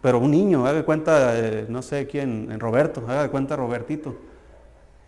[0.00, 4.14] Pero un niño, haga de cuenta, eh, no sé quién, Roberto, haga de cuenta Robertito.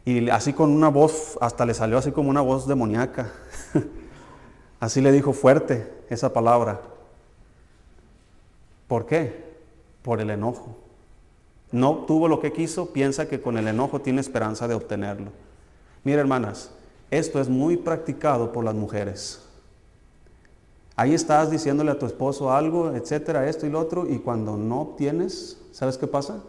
[0.05, 3.31] Y así con una voz, hasta le salió así como una voz demoníaca.
[4.81, 6.81] así le dijo fuerte esa palabra.
[8.89, 9.57] ¿Por qué?
[10.03, 10.77] Por el enojo.
[11.73, 15.31] No obtuvo lo que quiso, piensa que con el enojo tiene esperanza de obtenerlo.
[16.05, 16.71] Mira, hermanas,
[17.11, 19.41] esto es muy practicado por las mujeres.
[20.95, 24.81] Ahí estás diciéndole a tu esposo algo, etcétera, esto y lo otro, y cuando no
[24.81, 26.43] obtienes, ¿sabes qué pasa?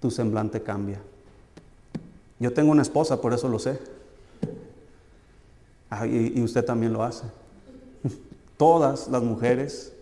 [0.00, 1.00] Tu semblante cambia.
[2.40, 3.78] Yo tengo una esposa, por eso lo sé.
[5.88, 7.24] Ah, y, y usted también lo hace.
[8.56, 9.92] Todas las mujeres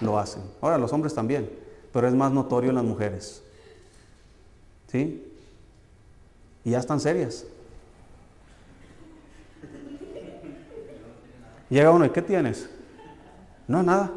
[0.00, 0.42] lo hacen.
[0.62, 1.50] Ahora, los hombres también,
[1.92, 3.42] pero es más notorio en las mujeres.
[4.88, 5.26] ¿Sí?
[6.64, 7.44] Y ya están serias.
[11.68, 12.68] Llega uno, ¿y qué tienes?
[13.68, 14.10] No, nada.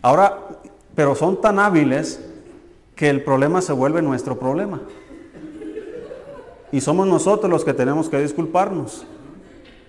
[0.00, 0.38] Ahora,
[0.94, 2.20] pero son tan hábiles
[2.94, 4.80] que el problema se vuelve nuestro problema.
[6.70, 9.06] Y somos nosotros los que tenemos que disculparnos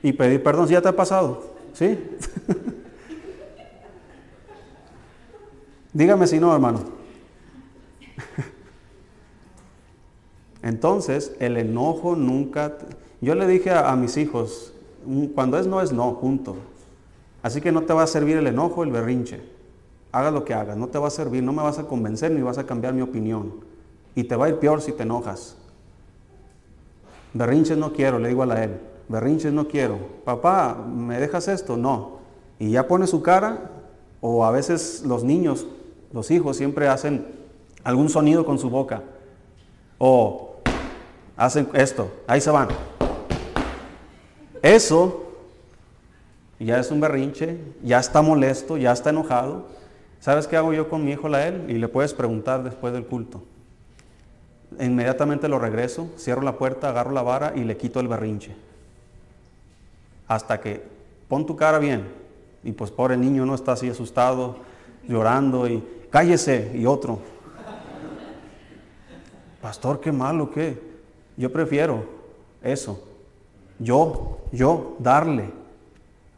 [0.02, 0.68] y pedir perdón.
[0.68, 1.44] si ya te ha pasado?
[1.74, 2.00] ¿Sí?
[5.96, 6.82] Dígame si no, hermano.
[10.62, 12.78] Entonces, el enojo nunca...
[13.22, 14.74] Yo le dije a, mis hijos,
[15.06, 16.58] mm, cuando es no, es no, punto.
[17.42, 19.42] Así que no te va a servir el enojo, el berrinche.
[20.12, 22.42] Haga lo que hagas, no te va a servir, no me vas a convencer ni
[22.42, 23.54] vas a cambiar mi opinión.
[24.16, 25.56] Y te va a ir peor si te enojas.
[27.34, 28.82] Berrinches no quiero, le digo a él.
[29.08, 29.98] Berrinches no quiero.
[30.26, 31.78] Papá, ¿me dejas esto?
[31.78, 32.20] No.
[32.60, 33.72] Y ya pone su cara,
[34.20, 35.68] o a veces los niños,
[36.16, 37.26] los hijos siempre hacen
[37.84, 39.04] algún sonido con su boca.
[39.98, 40.56] O
[41.36, 42.70] hacen esto, ahí se van.
[44.62, 45.26] Eso
[46.58, 49.68] ya es un berrinche, ya está molesto, ya está enojado.
[50.22, 51.70] ¿Sabes qué hago yo con mi hijo Lael?
[51.70, 53.44] Y le puedes preguntar después del culto.
[54.80, 58.56] Inmediatamente lo regreso, cierro la puerta, agarro la vara y le quito el berrinche.
[60.30, 60.82] Hasta que
[61.28, 62.06] pon tu cara bien.
[62.64, 64.56] Y pues pobre niño no está así asustado,
[65.08, 65.84] llorando y
[66.16, 67.20] cállese y otro.
[69.62, 70.82] Pastor, qué malo, qué.
[71.36, 72.06] Yo prefiero
[72.64, 73.04] eso
[73.80, 75.52] yo, yo, darle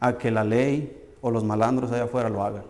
[0.00, 2.64] a que la ley o los malandros allá afuera lo hagan.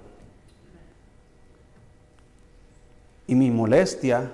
[3.26, 4.30] Y mi molestia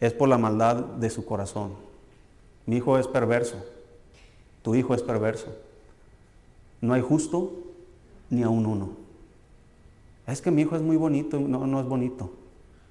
[0.00, 1.74] es por la maldad de su corazón.
[2.66, 3.56] Mi hijo es perverso,
[4.62, 5.46] tu hijo es perverso.
[6.80, 7.52] No hay justo
[8.30, 8.99] ni aún uno.
[10.32, 12.30] Es que mi hijo es muy bonito, no, no es bonito.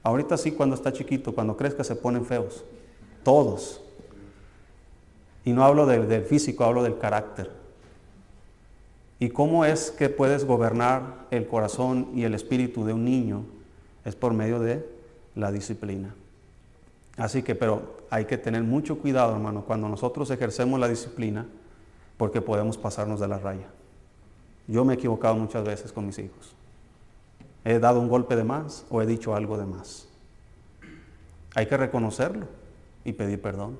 [0.03, 2.63] Ahorita sí cuando está chiquito, cuando crezca se ponen feos.
[3.23, 3.81] Todos.
[5.45, 7.51] Y no hablo del, físico, hablo del carácter.
[9.19, 13.43] ¿Y cómo es que puedes gobernar el corazón y el espíritu de un niño?
[14.05, 14.87] Es por medio de
[15.35, 16.15] la disciplina.
[17.17, 21.45] Así que, pero hay que tener mucho cuidado, hermano, cuando nosotros ejercemos la disciplina,
[22.17, 23.67] porque podemos pasarnos de la raya.
[24.67, 26.55] Yo me he equivocado muchas veces con mis hijos.
[27.65, 30.07] He dado un golpe de más o he dicho algo de más.
[31.55, 32.47] Hay que reconocerlo
[33.03, 33.77] y pedir perdón.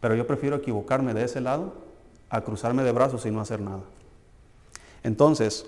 [0.00, 1.74] Pero yo prefiero equivocarme de ese lado
[2.28, 3.82] a cruzarme de brazos y no hacer nada.
[5.02, 5.66] Entonces,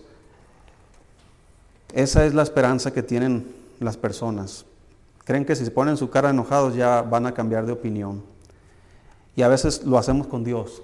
[1.93, 4.67] esa es la esperanza que tienen las personas.
[5.25, 8.23] Creen que si se ponen su cara enojados ya van a cambiar de opinión.
[9.37, 10.83] Y a veces lo hacemos con Dios.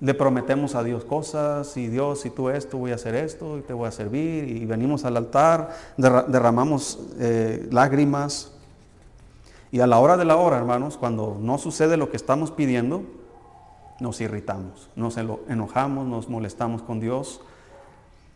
[0.00, 3.62] Le prometemos a Dios cosas y Dios, si tú esto, voy a hacer esto y
[3.62, 8.52] te voy a servir y venimos al altar, derramamos eh, lágrimas
[9.70, 13.02] y a la hora de la hora, hermanos, cuando no sucede lo que estamos pidiendo,
[14.00, 17.40] nos irritamos, nos enojamos, nos molestamos con Dios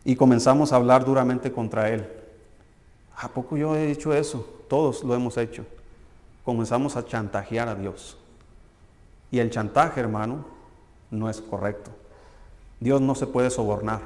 [0.03, 2.05] y comenzamos a hablar duramente contra Él.
[3.15, 4.45] ¿A poco yo he hecho eso?
[4.67, 5.65] Todos lo hemos hecho.
[6.43, 8.17] Comenzamos a chantajear a Dios.
[9.31, 10.52] Y el chantaje, hermano,
[11.13, 11.91] no es correcto.
[12.79, 14.01] Dios no se puede sobornar.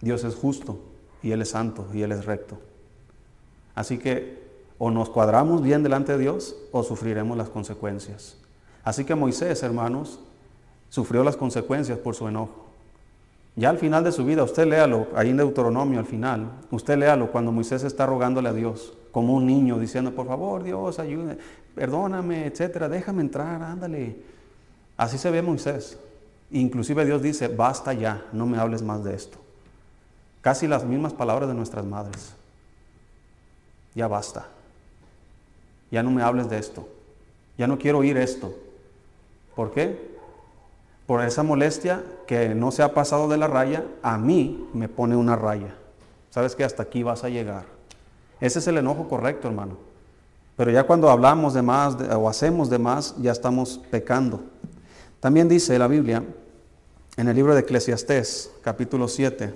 [0.00, 0.78] Dios es justo
[1.22, 2.58] y Él es santo y Él es recto.
[3.74, 4.42] Así que
[4.78, 8.36] o nos cuadramos bien delante de Dios o sufriremos las consecuencias.
[8.84, 10.20] Así que Moisés, hermanos,
[10.88, 12.66] sufrió las consecuencias por su enojo.
[13.54, 17.30] Ya al final de su vida, usted léalo, ahí en Deuteronomio al final, usted léalo
[17.30, 21.36] cuando Moisés está rogándole a Dios, como un niño, diciendo, por favor Dios, ayúdame,
[21.74, 24.16] perdóname, etcétera, déjame entrar, ándale.
[24.96, 25.98] Así se ve Moisés.
[26.50, 29.38] Inclusive Dios dice, basta ya, no me hables más de esto.
[30.42, 32.34] Casi las mismas palabras de nuestras madres.
[33.94, 34.46] Ya basta.
[35.90, 36.88] Ya no me hables de esto.
[37.56, 38.54] Ya no quiero oír esto.
[39.54, 40.12] ¿Por qué?
[41.06, 45.16] Por esa molestia que no se ha pasado de la raya, a mí me pone
[45.16, 45.74] una raya.
[46.30, 47.64] Sabes que hasta aquí vas a llegar.
[48.40, 49.76] Ese es el enojo correcto, hermano.
[50.56, 54.40] Pero ya cuando hablamos de más o hacemos de más, ya estamos pecando.
[55.22, 56.24] También dice la Biblia
[57.16, 59.54] en el libro de Eclesiastés, capítulo 7.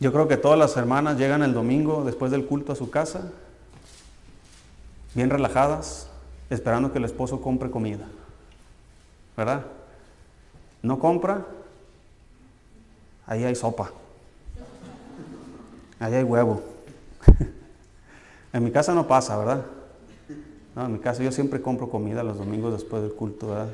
[0.00, 3.30] Yo creo que todas las hermanas llegan el domingo después del culto a su casa,
[5.14, 6.08] bien relajadas,
[6.50, 8.08] esperando que el esposo compre comida.
[9.36, 9.64] ¿Verdad?
[10.82, 11.46] No compra,
[13.26, 13.92] ahí hay sopa.
[15.98, 16.62] Ahí hay huevo.
[18.52, 19.64] en mi casa no pasa, ¿verdad?
[20.74, 23.68] No, en mi casa yo siempre compro comida los domingos después del culto, ¿verdad?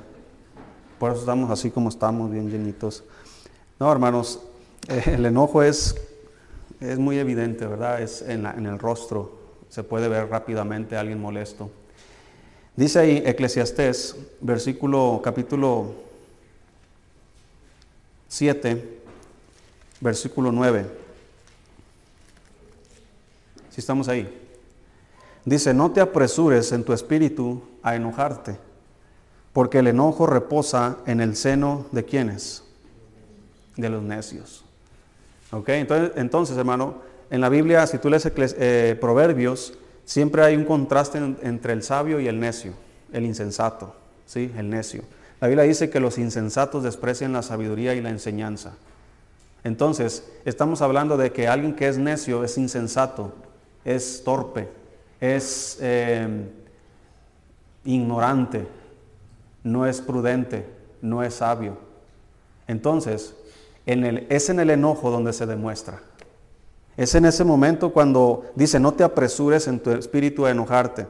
[0.98, 3.04] Por eso estamos así como estamos, bien llenitos.
[3.78, 4.42] No, hermanos,
[4.88, 5.94] eh, el enojo es,
[6.80, 8.02] es muy evidente, ¿verdad?
[8.02, 9.38] Es en, en el rostro.
[9.68, 11.70] Se puede ver rápidamente a alguien molesto.
[12.74, 15.94] Dice ahí Eclesiastés, versículo, capítulo
[18.28, 18.97] 7,
[20.00, 20.86] versículo 9.
[23.70, 24.28] Si estamos ahí.
[25.44, 28.58] Dice, no te apresures en tu espíritu a enojarte,
[29.52, 32.64] porque el enojo reposa en el seno de quienes?
[33.76, 34.64] De los necios.
[35.50, 35.70] ¿Ok?
[35.70, 36.96] Entonces, entonces hermano,
[37.30, 42.18] en la Biblia, si tú lees eh, Proverbios, Siempre hay un contraste entre el sabio
[42.18, 42.72] y el necio,
[43.12, 44.50] el insensato, ¿sí?
[44.56, 45.02] el necio.
[45.38, 48.72] La Biblia dice que los insensatos desprecian la sabiduría y la enseñanza.
[49.68, 53.34] Entonces, estamos hablando de que alguien que es necio es insensato,
[53.84, 54.66] es torpe,
[55.20, 56.48] es em,
[57.84, 58.66] ignorante,
[59.62, 60.64] no es prudente,
[61.02, 61.76] no es sabio.
[62.66, 63.36] Entonces,
[63.84, 66.00] es en el enojo donde se demuestra.
[66.96, 71.06] Es en ese momento cuando dice, no te apresures en tu espíritu a enojarte,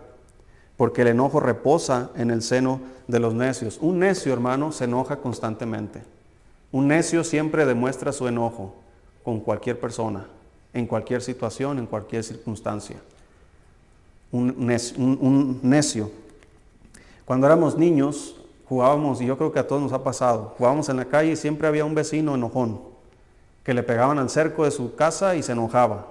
[0.77, 3.79] porque el enojo reposa en el seno de los necios.
[3.81, 6.18] Un necio, hermano, se enoja constantemente.
[6.71, 8.75] Un necio siempre demuestra su enojo
[9.25, 10.27] con cualquier persona,
[10.75, 12.97] en cualquier situación, en cualquier circunstancia.
[14.31, 14.55] Un
[15.63, 16.11] necio,
[17.25, 18.37] Cuando éramos niños,
[18.69, 21.37] jugábamos, y yo creo que a todos nos ha pasado, jugábamos en la calle y
[21.37, 22.81] siempre había un vecino enojón
[23.65, 26.07] que le pegaban al cerco de su casa y se enojaba.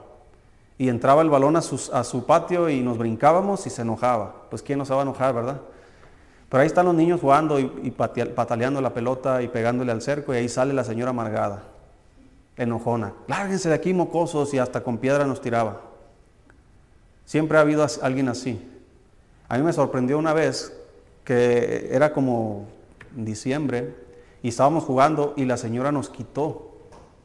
[0.80, 4.44] Y entraba el balón a, su patio y nos brincábamos y se enojaba.
[4.52, 5.62] Pues quién nos va a enojar, ¿verdad?
[6.50, 10.38] Pero ahí están los niños jugando y, pataleando la pelota y pegándole al cerco y
[10.38, 11.64] ahí sale la señora amargada,
[12.56, 13.14] enojona.
[13.28, 15.82] Lárguense de aquí, mocosos, y hasta con piedra nos tiraba.
[17.26, 18.66] Siempre ha habido alguien así.
[19.50, 20.74] A mí me sorprendió una vez
[21.26, 22.68] que era como
[23.14, 23.94] diciembre
[24.42, 26.78] y estábamos jugando y la señora nos quitó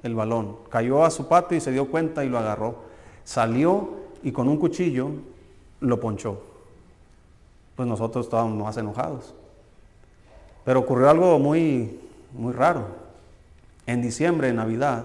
[0.03, 0.57] el balón.
[0.69, 2.83] Cayó a su patio y se dio cuenta y lo agarró.
[3.23, 3.91] Salió
[4.25, 5.11] y con un cuchillo
[5.79, 6.52] lo ponchó.
[7.77, 9.35] Pues nosotros estábamos más enojados.
[10.65, 12.01] Pero ocurrió algo muy,
[12.33, 12.87] muy raro.
[13.87, 15.05] En diciembre, en Navidad,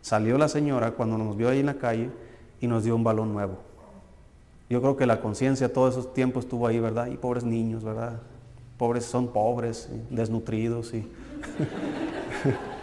[0.00, 2.10] salió la señora cuando nos vio ahí en la calle
[2.60, 3.58] y nos dio un balón nuevo.
[4.68, 7.06] Yo creo que la conciencia todo esos tiempos estuvo ahí, ¿verdad?
[7.06, 8.20] Y pobres niños, ¿verdad?
[8.78, 11.10] Pobres son pobres, desnutridos y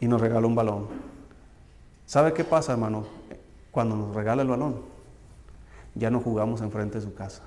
[0.00, 0.88] y nos regaló un balón.
[2.06, 3.04] ¿Sabe qué pasa, hermano?
[3.70, 4.76] Cuando nos regala el balón,
[5.94, 7.42] ya no jugamos enfrente de su casa.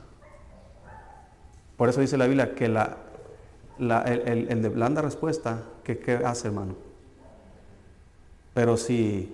[1.77, 2.97] Por eso dice la Biblia que la,
[3.79, 6.75] el, de blanda respuesta, que, ¿qué hace, hermano?
[8.53, 9.33] Pero si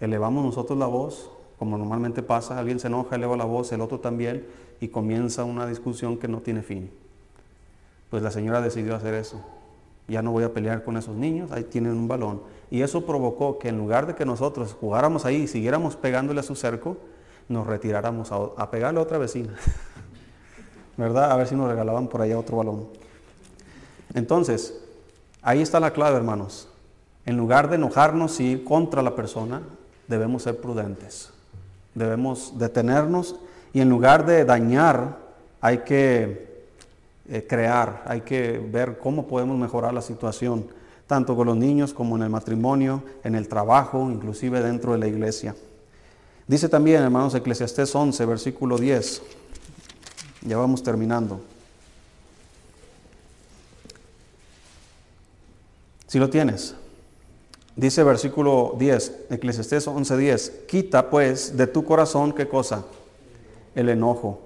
[0.00, 3.98] elevamos nosotros la voz, como normalmente pasa, alguien se enoja, eleva la voz, el otro
[3.98, 4.46] también,
[4.80, 6.90] y comienza una discusión que no tiene fin.
[8.10, 9.42] Pues la señora decidió hacer eso.
[10.06, 12.42] Ya no voy a pelear con esos niños, ahí tienen un balón.
[12.70, 16.44] Y eso provocó que en lugar de que nosotros jugáramos ahí y siguiéramos pegándole a
[16.44, 16.96] su cerco,
[17.48, 19.54] nos retiráramos a, pegarle a otra vecina.
[20.96, 21.30] ¿Verdad?
[21.30, 22.88] A ver si nos regalaban por allá otro balón.
[24.14, 24.74] Entonces,
[25.42, 26.68] ahí está la clave, hermanos.
[27.26, 29.62] En lugar de enojarnos y ir contra la persona,
[30.08, 31.30] debemos ser prudentes.
[31.94, 33.36] Debemos detenernos
[33.72, 35.18] y en lugar de dañar,
[35.60, 36.64] hay que
[37.28, 40.66] eh, crear, hay que ver cómo podemos mejorar la situación,
[41.06, 45.08] tanto con los niños como en el matrimonio, en el trabajo, inclusive dentro de la
[45.08, 45.54] iglesia.
[46.46, 49.22] Dice también, hermanos, Eclesiastés 11, versículo 10.
[50.42, 51.40] Ya vamos terminando.
[56.06, 56.74] Si lo tienes.
[57.74, 62.84] Dice versículo 10, Eclesiastés 11:10, quita pues de tu corazón qué cosa?
[63.74, 64.40] El enojo.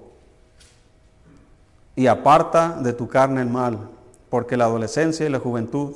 [1.95, 3.77] Y aparta de tu carne el mal,
[4.29, 5.93] porque la adolescencia y la juventud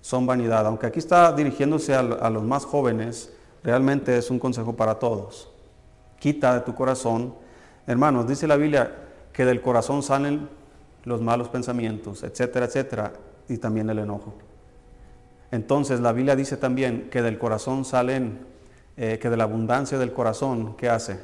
[0.00, 0.64] son vanidad.
[0.66, 3.30] Aunque aquí está dirigiéndose a los más jóvenes,
[3.66, 5.50] realmente es un consejo para todos.
[6.20, 7.34] Quita de tu corazón,
[7.84, 8.94] hermanos, dice la Biblia
[9.32, 10.48] que del corazón salen
[11.02, 13.12] los malos pensamientos, etcétera, etcétera,
[13.48, 14.34] y también el enojo.
[15.50, 18.46] Entonces la Biblia dice también que del corazón salen,
[18.96, 21.18] eh, que de la abundancia del corazón, ¿qué hace?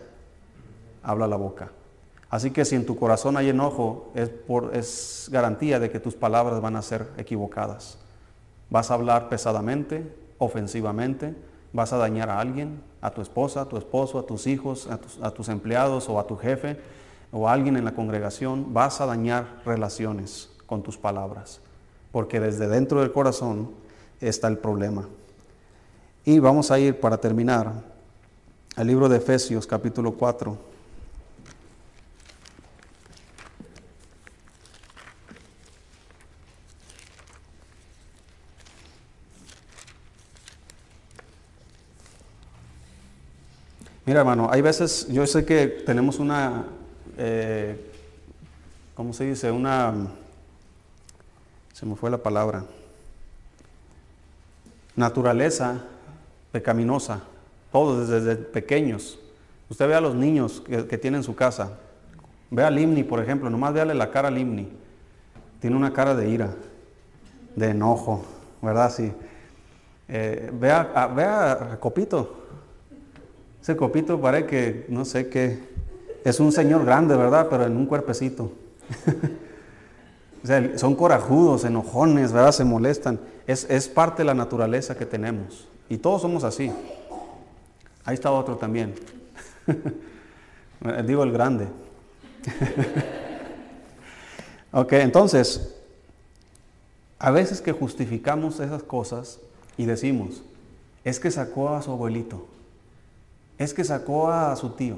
[1.05, 1.71] Habla la boca.
[2.29, 6.17] Así que si en tu corazón hay enojo, es, por, es garantía de que tus
[6.17, 7.99] palabras van a ser equivocadas.
[8.69, 11.37] Vas a hablar pesadamente, ofensivamente,
[11.73, 14.89] vas a dañar a alguien, a tu esposa, a tu esposo, a tus hijos,
[15.23, 16.79] a tus, empleados o a tu jefe
[17.33, 21.61] o a alguien en la congregación, vas a dañar relaciones con tus palabras.
[22.11, 23.71] Porque desde dentro del corazón
[24.21, 25.09] está el problema.
[26.25, 27.73] Y vamos a ir para terminar
[28.77, 30.72] al libro de Efesios capítulo 4.
[44.05, 46.65] Mira hermano, hay veces, yo sé que tenemos una,
[47.19, 47.91] eh,
[48.95, 49.51] ¿cómo se dice?
[49.51, 49.95] Una,
[51.73, 52.65] se me fue la palabra
[54.97, 55.83] naturaleza
[56.51, 57.21] pecaminosa,
[57.71, 59.19] todos desde pequeños.
[59.69, 61.79] Usted ve a los niños que, tienen su casa.
[62.51, 64.69] Ve al Limni, por ejemplo, nomás véale la cara al Limni.
[65.61, 66.51] Tiene una cara de ira,
[67.57, 68.25] de enojo,
[68.61, 68.93] ¿verdad?
[68.93, 69.13] Sí.
[70.09, 72.42] Eh, ve, a, Copito.
[73.63, 75.61] Ese Copito parece que, no sé qué,
[76.25, 77.47] es un señor grande, ¿verdad?
[77.49, 78.51] Pero en un cuerpecito.
[80.43, 82.51] o sea, son corajudos, enojones, ¿verdad?
[82.51, 83.21] Se molestan.
[83.47, 85.69] Es, parte de la naturaleza que tenemos.
[85.89, 86.73] Y todos somos así.
[88.05, 88.95] Ahí está otro también.
[91.07, 91.69] Digo el grande.
[94.73, 95.77] ok, entonces,
[97.21, 99.39] a veces que justificamos esas cosas
[99.77, 100.43] y decimos,
[101.05, 102.49] es que sacó a su abuelito,
[103.63, 104.97] es que sacó a su tío.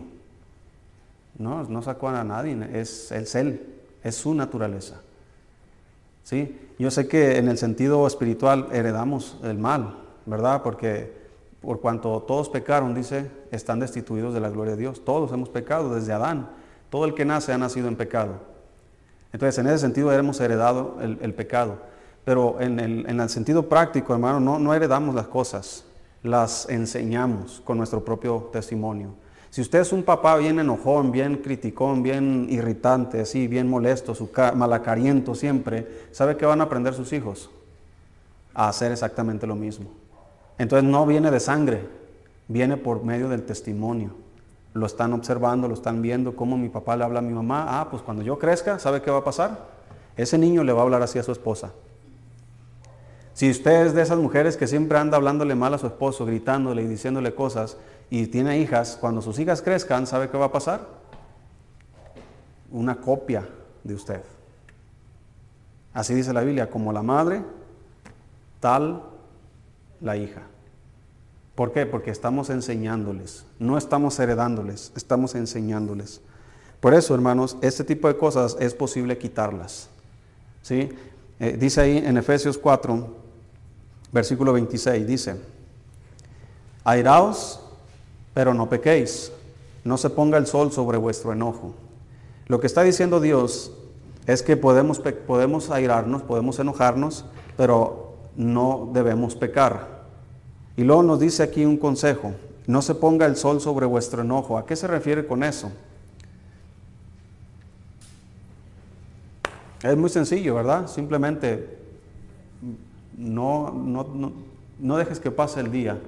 [1.38, 5.00] No, no sacó a nadie, es, es él, es su naturaleza.
[6.22, 6.58] ¿sí?
[6.78, 9.96] Yo sé que en el sentido espiritual heredamos el mal,
[10.26, 10.62] ¿verdad?
[10.62, 11.12] Porque
[11.60, 15.04] por cuanto todos pecaron, dice, están destituidos de la gloria de Dios.
[15.04, 16.48] Todos hemos pecado desde Adán.
[16.90, 18.34] Todo el que nace ha nacido en pecado.
[19.32, 21.78] Entonces, en ese sentido hemos heredado el, pecado.
[22.24, 25.84] Pero en el, sentido práctico, hermano, no, no heredamos las cosas,
[26.24, 29.10] las enseñamos con nuestro propio testimonio.
[29.50, 34.30] Si usted es un papá bien enojón, bien criticón, bien irritante, así, bien molesto, su
[34.56, 37.50] malacariento siempre, ¿sabe qué van a aprender sus hijos?
[38.54, 39.90] A hacer exactamente lo mismo.
[40.56, 41.86] Entonces no viene de sangre,
[42.48, 44.10] viene por medio del testimonio.
[44.72, 47.66] Lo están observando, lo están viendo, cómo mi papá le habla a mi mamá.
[47.68, 49.68] Ah, pues cuando yo crezca, ¿sabe qué va a pasar?
[50.16, 51.70] Ese niño le va a hablar así a su esposa.
[53.34, 56.82] Si usted es de esas mujeres que siempre anda hablándole mal a su esposo, gritándole
[56.82, 57.76] y diciéndole cosas,
[58.08, 60.86] y tiene hijas, cuando sus hijas crezcan, ¿sabe qué va a pasar?
[62.70, 63.48] Una copia
[63.82, 64.22] de usted.
[65.92, 67.42] Así dice la Biblia, como la madre,
[68.60, 69.02] tal
[70.00, 70.42] la hija.
[71.56, 71.86] ¿Por qué?
[71.86, 76.20] Porque estamos enseñándoles, no estamos heredándoles, estamos enseñándoles.
[76.80, 79.88] Por eso, hermanos, este tipo de cosas es posible quitarlas.
[80.62, 80.90] ¿Sí?
[81.40, 83.23] Eh, dice ahí en Efesios 4,
[84.14, 85.36] versículo 26, dice,
[86.84, 87.60] airaos
[88.34, 89.32] pero no pequéis,
[89.84, 91.74] no se ponga el sol sobre vuestro enojo.
[92.48, 93.72] Lo que está diciendo Dios
[94.26, 97.24] es que podemos, podemos airarnos, podemos enojarnos,
[97.56, 100.02] pero no debemos pecar.
[100.76, 102.34] Y luego nos dice aquí un consejo,
[102.66, 104.58] no se ponga el sol sobre vuestro enojo.
[104.58, 105.70] ¿A qué se refiere con eso?
[109.82, 110.88] Es muy sencillo, ¿verdad?
[110.88, 111.83] Simplemente
[113.16, 114.32] no, no,
[114.78, 116.00] no, dejes que pase el día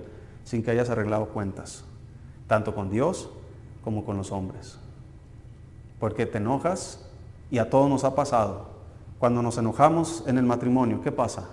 [0.45, 1.85] sin que hayas arreglado cuentas,
[2.47, 3.31] tanto con Dios
[3.85, 4.79] como con los hombres.
[5.99, 7.05] Porque te enojas
[7.51, 8.67] y a todos nos ha pasado.
[9.19, 11.49] Cuando nos enojamos en el matrimonio, ¿qué pasa?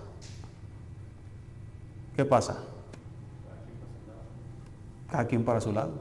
[2.16, 2.58] ¿Qué pasa?
[5.10, 5.94] Cada quien para su lado.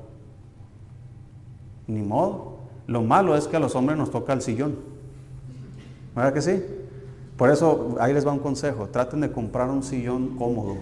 [1.87, 2.59] Ni modo.
[2.87, 4.77] Lo malo es que a los hombres nos toca el sillón.
[6.15, 6.82] ¿Verdad que sí?
[7.43, 8.87] Por eso ahí les va un consejo.
[8.87, 10.77] Traten de comprar un sillón cómodo.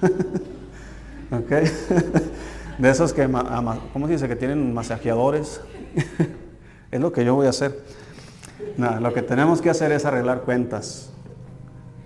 [1.30, 1.50] ¿Ok?
[2.78, 3.28] De esos que,
[3.92, 4.26] ¿cómo se dice?
[4.26, 5.60] Que tienen masajeadores.
[6.90, 7.82] es lo que yo voy a hacer.
[8.78, 11.10] Lo que tenemos que hacer es arreglar cuentas.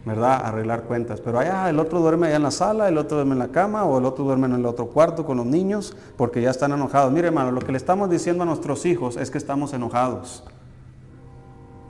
[0.05, 0.45] ¿verdad?
[0.45, 1.21] Arreglar cuentas.
[1.21, 3.85] Pero allá el otro duerme allá en la sala, el otro duerme en la cama
[3.85, 7.13] o el otro duerme en el otro cuarto con los niños porque ya están enojados.
[7.13, 10.43] Mire hermano, lo que le estamos diciendo a nuestros hijos es que estamos enojados.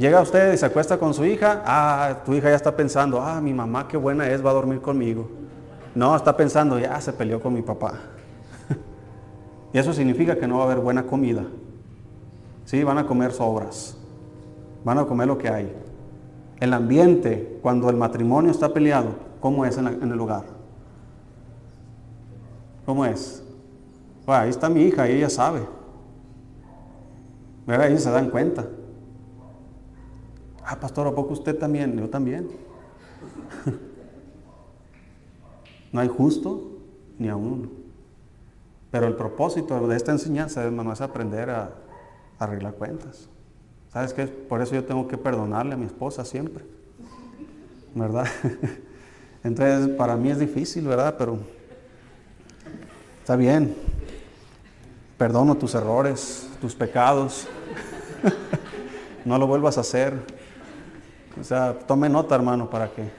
[0.00, 3.38] Llega usted y se acuesta con su hija, ah, tu hija ya está pensando, ah,
[3.38, 5.28] mi mamá qué buena es, va a dormir conmigo.
[5.94, 7.92] No, está pensando, ya se peleó con mi papá.
[9.74, 11.44] y eso significa que no va a haber buena comida.
[12.64, 13.94] Sí, van a comer sobras.
[14.84, 15.70] Van a comer lo que hay.
[16.60, 20.44] El ambiente, cuando el matrimonio está peleado, ¿cómo es en, el lugar?
[22.86, 23.44] ¿Cómo es?
[24.26, 25.60] ahí está mi hija y ella sabe.
[27.68, 28.64] Ellos se dan cuenta.
[30.70, 31.98] Ah, pastor, ¿a poco usted también?
[31.98, 32.48] Yo también.
[35.92, 36.78] no hay justo
[37.18, 37.68] ni a uno.
[38.92, 41.72] Pero el propósito de esta enseñanza, hermano, es aprender a
[42.38, 43.28] arreglar cuentas.
[43.92, 44.28] ¿Sabes qué?
[44.28, 46.64] Por eso yo tengo que perdonarle a mi esposa siempre.
[47.92, 48.26] ¿Verdad?
[49.42, 51.16] Entonces, para mí es difícil, ¿verdad?
[51.18, 51.38] Pero
[53.18, 53.74] está bien.
[55.18, 57.48] Perdono tus errores, tus pecados.
[59.24, 60.39] no lo vuelvas a hacer.
[61.38, 63.10] O sea, tome nota, hermano, para que...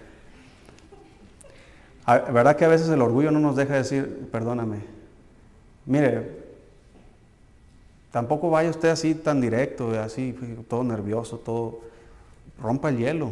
[2.33, 4.79] ¿Verdad que a veces el orgullo no nos deja decir, perdóname?
[5.85, 6.41] Mire,
[8.11, 10.37] Tampoco vaya usted así tan directo, así,
[10.67, 11.79] todo nervioso, todo.
[12.61, 13.31] Rompa el hielo.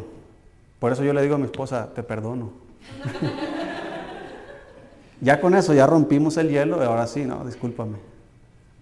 [0.78, 2.50] Por eso yo le digo a mi esposa, te perdono.
[5.20, 7.98] ya con eso, ya rompimos el hielo, y ahora sí, no, discúlpame.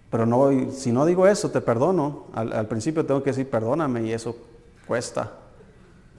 [0.09, 2.27] Pero no, si no digo eso, te perdono.
[2.33, 4.37] Al, principio tengo que decir, perdóname, y eso
[4.87, 5.33] cuesta.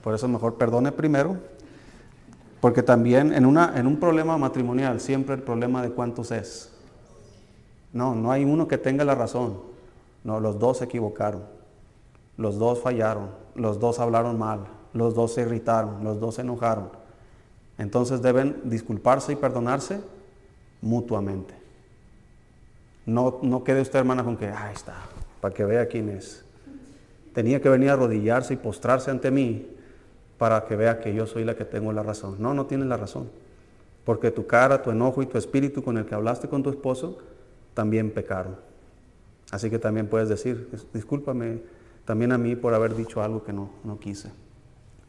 [0.02, 1.36] Por eso mejor perdone primero.
[2.60, 6.70] Porque también en, una, en un problema matrimonial, siempre el problema de cuántos es.
[7.92, 9.60] No, no hay uno que tenga la razón.
[10.24, 11.42] No, los dos se equivocaron.
[12.36, 13.30] Los dos fallaron.
[13.54, 14.66] Los dos hablaron mal.
[14.92, 16.04] Los dos se irritaron.
[16.04, 16.90] Los dos se enojaron.
[17.78, 20.00] Entonces deben disculparse y perdonarse
[20.82, 21.54] mutuamente.
[23.06, 24.94] No, no quede usted, hermana, con que, ahí está,
[25.40, 26.44] para que vea quién es.
[27.32, 29.66] Tenía que venir a arrodillarse y postrarse ante mí
[30.40, 32.36] para que vea que yo soy la que tengo la razón.
[32.38, 33.28] No, no tienes la razón.
[34.06, 37.18] Porque tu cara, tu enojo y tu espíritu con el que hablaste con tu esposo
[37.74, 38.56] también pecaron.
[39.50, 41.60] Así que también puedes decir, discúlpame
[42.06, 44.30] también a mí por haber dicho algo que no, no quise,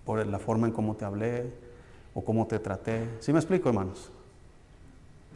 [0.03, 1.49] por la forma en cómo te hablé
[2.13, 3.07] o cómo te traté.
[3.21, 4.11] ¿Sí me explico, hermanos?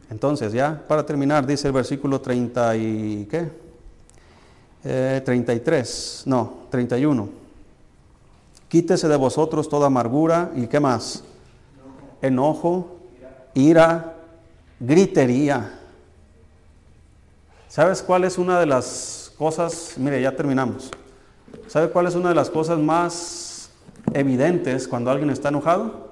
[0.09, 3.49] Entonces, ya para terminar, dice el versículo 30 y ¿qué?
[5.23, 7.44] 33, eh, no, 31.
[8.75, 11.23] Quítese de vosotros toda amargura y ¿qué más?
[12.21, 12.97] Enojo,
[13.53, 14.15] ira,
[14.81, 15.79] gritería
[17.69, 19.93] ¿Sabes cuál es una de las cosas?
[19.95, 20.91] Mire, ya terminamos.
[21.67, 23.69] ¿Sabe cuál es una de las cosas más
[24.13, 26.11] evidentes cuando alguien está enojado?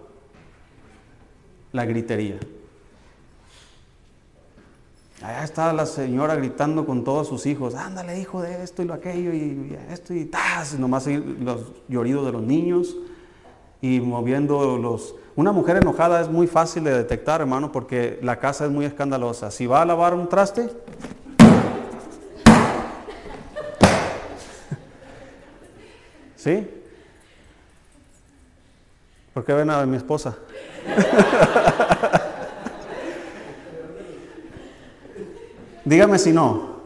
[1.73, 2.39] La gritería.
[5.23, 8.93] Allá está la señora gritando con todos sus hijos, ándale hijo de esto y lo
[8.93, 12.97] aquello y esto y tas, nomás los lloridos de los niños
[13.79, 15.15] y moviendo los...
[15.37, 19.49] Una mujer enojada es muy fácil de detectar, hermano, porque la casa es muy escandalosa.
[19.49, 20.69] Si va a lavar un traste,
[26.35, 26.69] ¿Sí?
[29.33, 30.35] ¿Por qué ven a mi esposa?
[35.85, 36.77] Dígame si no,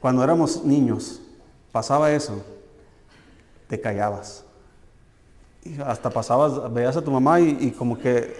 [0.00, 1.20] cuando éramos niños,
[1.72, 2.42] pasaba eso,
[3.68, 4.44] te callabas.
[5.62, 8.34] Y hasta pasabas, veías a tu mamá y, como que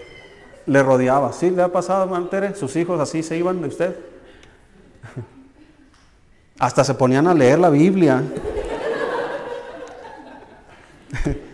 [0.65, 1.37] le rodeabas.
[1.37, 2.55] ¿Sí le ha pasado, Mantere?
[2.55, 3.95] ¿Sus hijos así se iban de usted?
[6.59, 8.23] Hasta se ponían a leer la Biblia.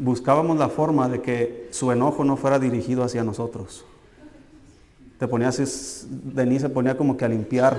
[0.00, 3.84] buscábamos la forma de que su enojo no fuera dirigido hacia nosotros.
[5.20, 7.76] Te ponías, Denise se ponía como que a limpiar.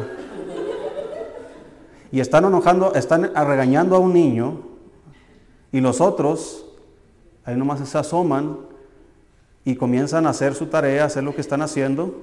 [2.12, 4.60] Y están enojando, están regañando a un niño
[5.72, 6.64] y los otros,
[7.44, 8.58] ahí nomás se asoman
[9.66, 12.14] y comienzan a hacer su tarea, a hacer lo que están haciendo.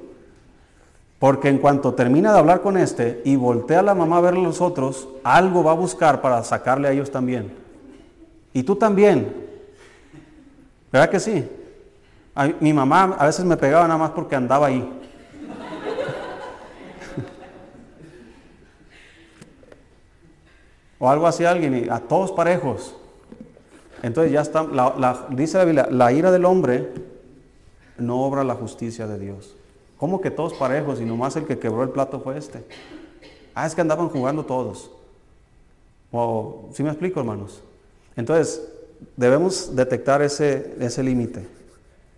[1.18, 4.34] Porque en cuanto termina de hablar con este y voltea a la mamá a ver
[4.34, 7.50] a los otros, algo va a buscar para sacarle a ellos también.
[8.52, 9.34] Y tú también.
[10.92, 11.44] ¿Verdad que sí?
[12.60, 14.98] mi mamá a veces me pegaba nada más porque andaba ahí.
[20.98, 22.94] O algo así alguien, y a todos parejos.
[24.02, 24.66] Entonces ya está,
[25.30, 26.92] dice la Biblia, la ira del hombre
[27.98, 29.54] no obra la justicia de Dios.
[29.96, 32.64] ¿Cómo que todos parejos y nomás el que quebró el plato fue este?
[33.54, 34.90] Ah, es que andaban jugando todos.
[36.12, 37.62] O, ¿Sí me explico, hermanos?
[38.14, 38.62] Entonces,
[39.16, 41.46] debemos detectar ese, ese límite.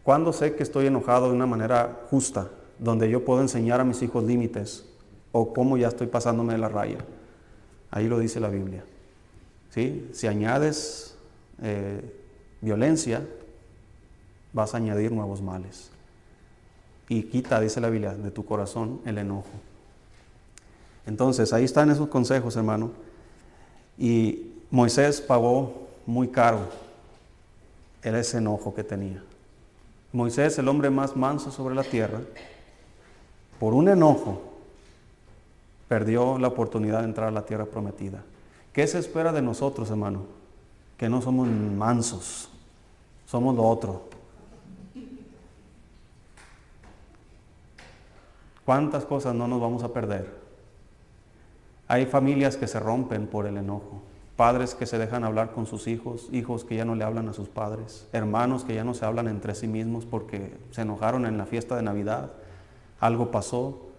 [0.03, 4.03] ¿Cuándo sé que estoy enojado de una manera justa, donde yo puedo enseñar a mis
[4.03, 4.85] hijos límites?
[5.33, 6.99] ¿O cómo ya estoy pasándome la raya?
[7.91, 8.85] Ahí lo dice la Biblia.
[9.71, 11.17] Si añades
[11.63, 12.01] eh,
[12.61, 13.27] violencia,
[14.53, 15.91] vas a añadir nuevos males.
[17.09, 19.51] Y quita, dice la Biblia, de tu corazón el enojo.
[21.07, 22.91] Entonces, ahí están esos consejos, hermano.
[23.99, 26.69] Y Moisés pagó muy caro
[28.03, 29.23] ese enojo que tenía.
[30.13, 32.21] Moisés, el hombre más manso sobre la tierra,
[33.59, 34.50] por un enojo,
[35.91, 38.23] perdió la oportunidad de entrar a la tierra prometida.
[38.73, 40.23] ¿Qué se espera de nosotros, hermano?
[40.97, 42.49] Que no somos mansos,
[43.27, 44.05] somos lo otro.
[48.65, 50.33] ¿Cuántas cosas no nos vamos a perder?
[51.89, 54.01] Hay familias que se rompen por el enojo,
[54.37, 57.33] padres que se dejan hablar con sus hijos, hijos que ya no le hablan a
[57.33, 61.37] sus padres, hermanos que ya no se hablan entre sí mismos porque se enojaron en
[61.37, 62.31] la fiesta de Navidad,
[63.01, 63.90] algo pasó,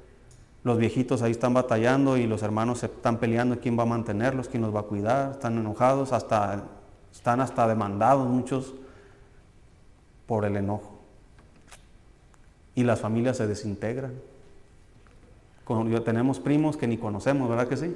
[0.63, 4.47] los viejitos ahí están batallando y los hermanos se están peleando quién va a mantenerlos,
[4.47, 6.65] quién los va a cuidar, están enojados, hasta,
[7.11, 8.75] están hasta demandados muchos
[10.27, 10.99] por el enojo.
[12.75, 14.13] Y las familias se desintegran.
[16.05, 17.95] tenemos primos que ni conocemos, ¿verdad que sí?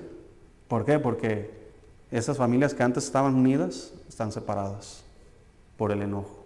[0.67, 0.97] ¿Por qué?
[0.97, 1.51] Porque
[2.09, 5.03] esas familias que antes estaban unidas están separadas
[5.77, 6.43] por el enojo.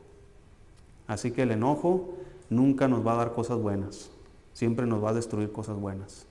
[1.08, 2.14] Así que el enojo
[2.50, 4.12] nunca nos va a dar cosas buenas
[4.60, 6.26] siempre nos va a destruir cosas buenas.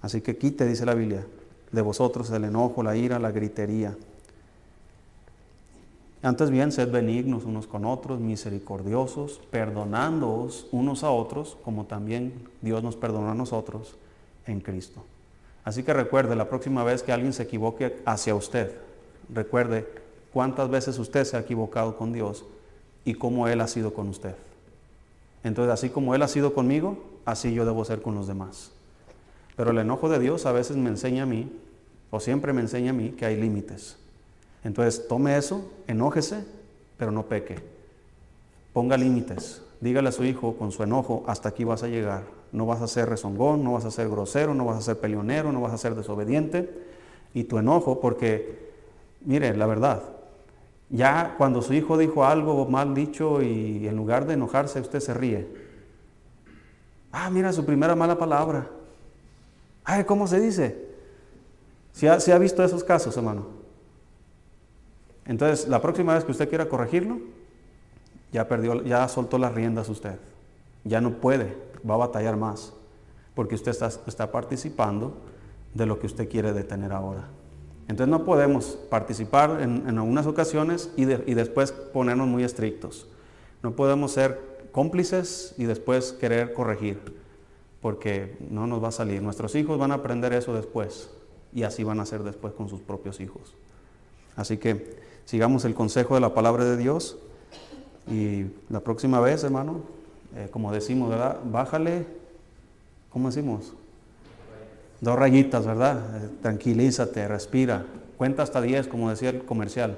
[0.00, 1.26] Así que quite, dice la Biblia,
[1.72, 3.96] de vosotros el enojo, la ira, la gritería.
[6.22, 12.84] Antes bien, sed benignos unos con otros, misericordiosos, perdonándoos unos a otros, como también Dios
[12.84, 13.96] nos perdonó a nosotros
[14.46, 15.02] en Cristo.
[15.64, 18.76] Así que recuerde, la próxima vez que alguien se equivoque hacia usted,
[19.28, 19.88] recuerde
[20.32, 22.44] cuántas veces usted se ha equivocado con Dios
[23.04, 24.36] y cómo Él ha sido con usted.
[25.44, 28.72] Entonces, así como Él ha sido conmigo, así yo debo ser con los demás.
[29.56, 31.50] Pero el enojo de Dios a veces me enseña a mí,
[32.10, 33.96] o siempre me enseña a mí, que hay límites.
[34.64, 36.44] Entonces, tome eso, enójese,
[36.96, 37.56] pero no peque.
[38.72, 39.62] Ponga límites.
[39.80, 42.24] Dígale a su hijo con su enojo, hasta aquí vas a llegar.
[42.50, 45.52] No vas a ser rezongón, no vas a ser grosero, no vas a ser peleonero,
[45.52, 46.68] no vas a ser desobediente.
[47.34, 48.70] Y tu enojo, porque,
[49.20, 50.02] mire, la verdad,
[50.90, 55.14] ya cuando su hijo dijo algo mal dicho y en lugar de enojarse usted se
[55.14, 55.46] ríe.
[57.12, 58.68] Ah, mira su primera mala palabra.
[59.84, 60.88] Ay, ¿cómo se dice?
[61.92, 63.46] ¿Se ha, ha visto esos casos, hermano?
[65.26, 67.18] Entonces, la próxima vez que usted quiera corregirlo,
[68.32, 70.18] ya perdió, ya soltó las riendas usted.
[70.84, 71.56] Ya no puede,
[71.88, 72.72] va a batallar más,
[73.34, 75.14] porque usted está, está participando
[75.74, 77.28] de lo que usted quiere detener ahora.
[77.88, 83.06] Entonces no podemos participar en, algunas ocasiones y, después ponernos muy estrictos.
[83.62, 87.00] No podemos ser cómplices y después querer corregir,
[87.80, 89.22] porque no nos va a salir.
[89.22, 91.10] Nuestros hijos van a aprender eso después
[91.54, 93.54] y así van a ser después con sus propios hijos.
[94.36, 97.16] Así que sigamos el consejo de la palabra de Dios
[98.06, 99.80] y la próxima vez, hermano,
[100.36, 101.38] eh, como decimos, ¿verdad?
[101.42, 102.06] Bájale,
[103.08, 103.72] ¿cómo decimos?
[105.00, 105.98] Dos rayitas, ¿verdad?
[106.16, 107.84] Eh, tranquilízate, respira.
[108.16, 109.96] Cuenta hasta 10, como decía el comercial.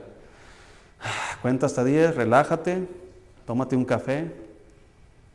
[1.43, 2.87] Cuenta hasta 10, relájate,
[3.47, 4.31] tómate un café,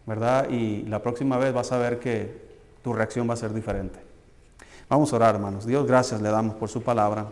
[0.06, 0.50] ¿verdad?
[0.50, 2.46] Y la próxima vez vas a ver que
[2.84, 4.00] tu reacción va a ser diferente.
[4.88, 5.66] Vamos a orar, hermanos.
[5.66, 7.26] Dios, gracias le damos por su palabra.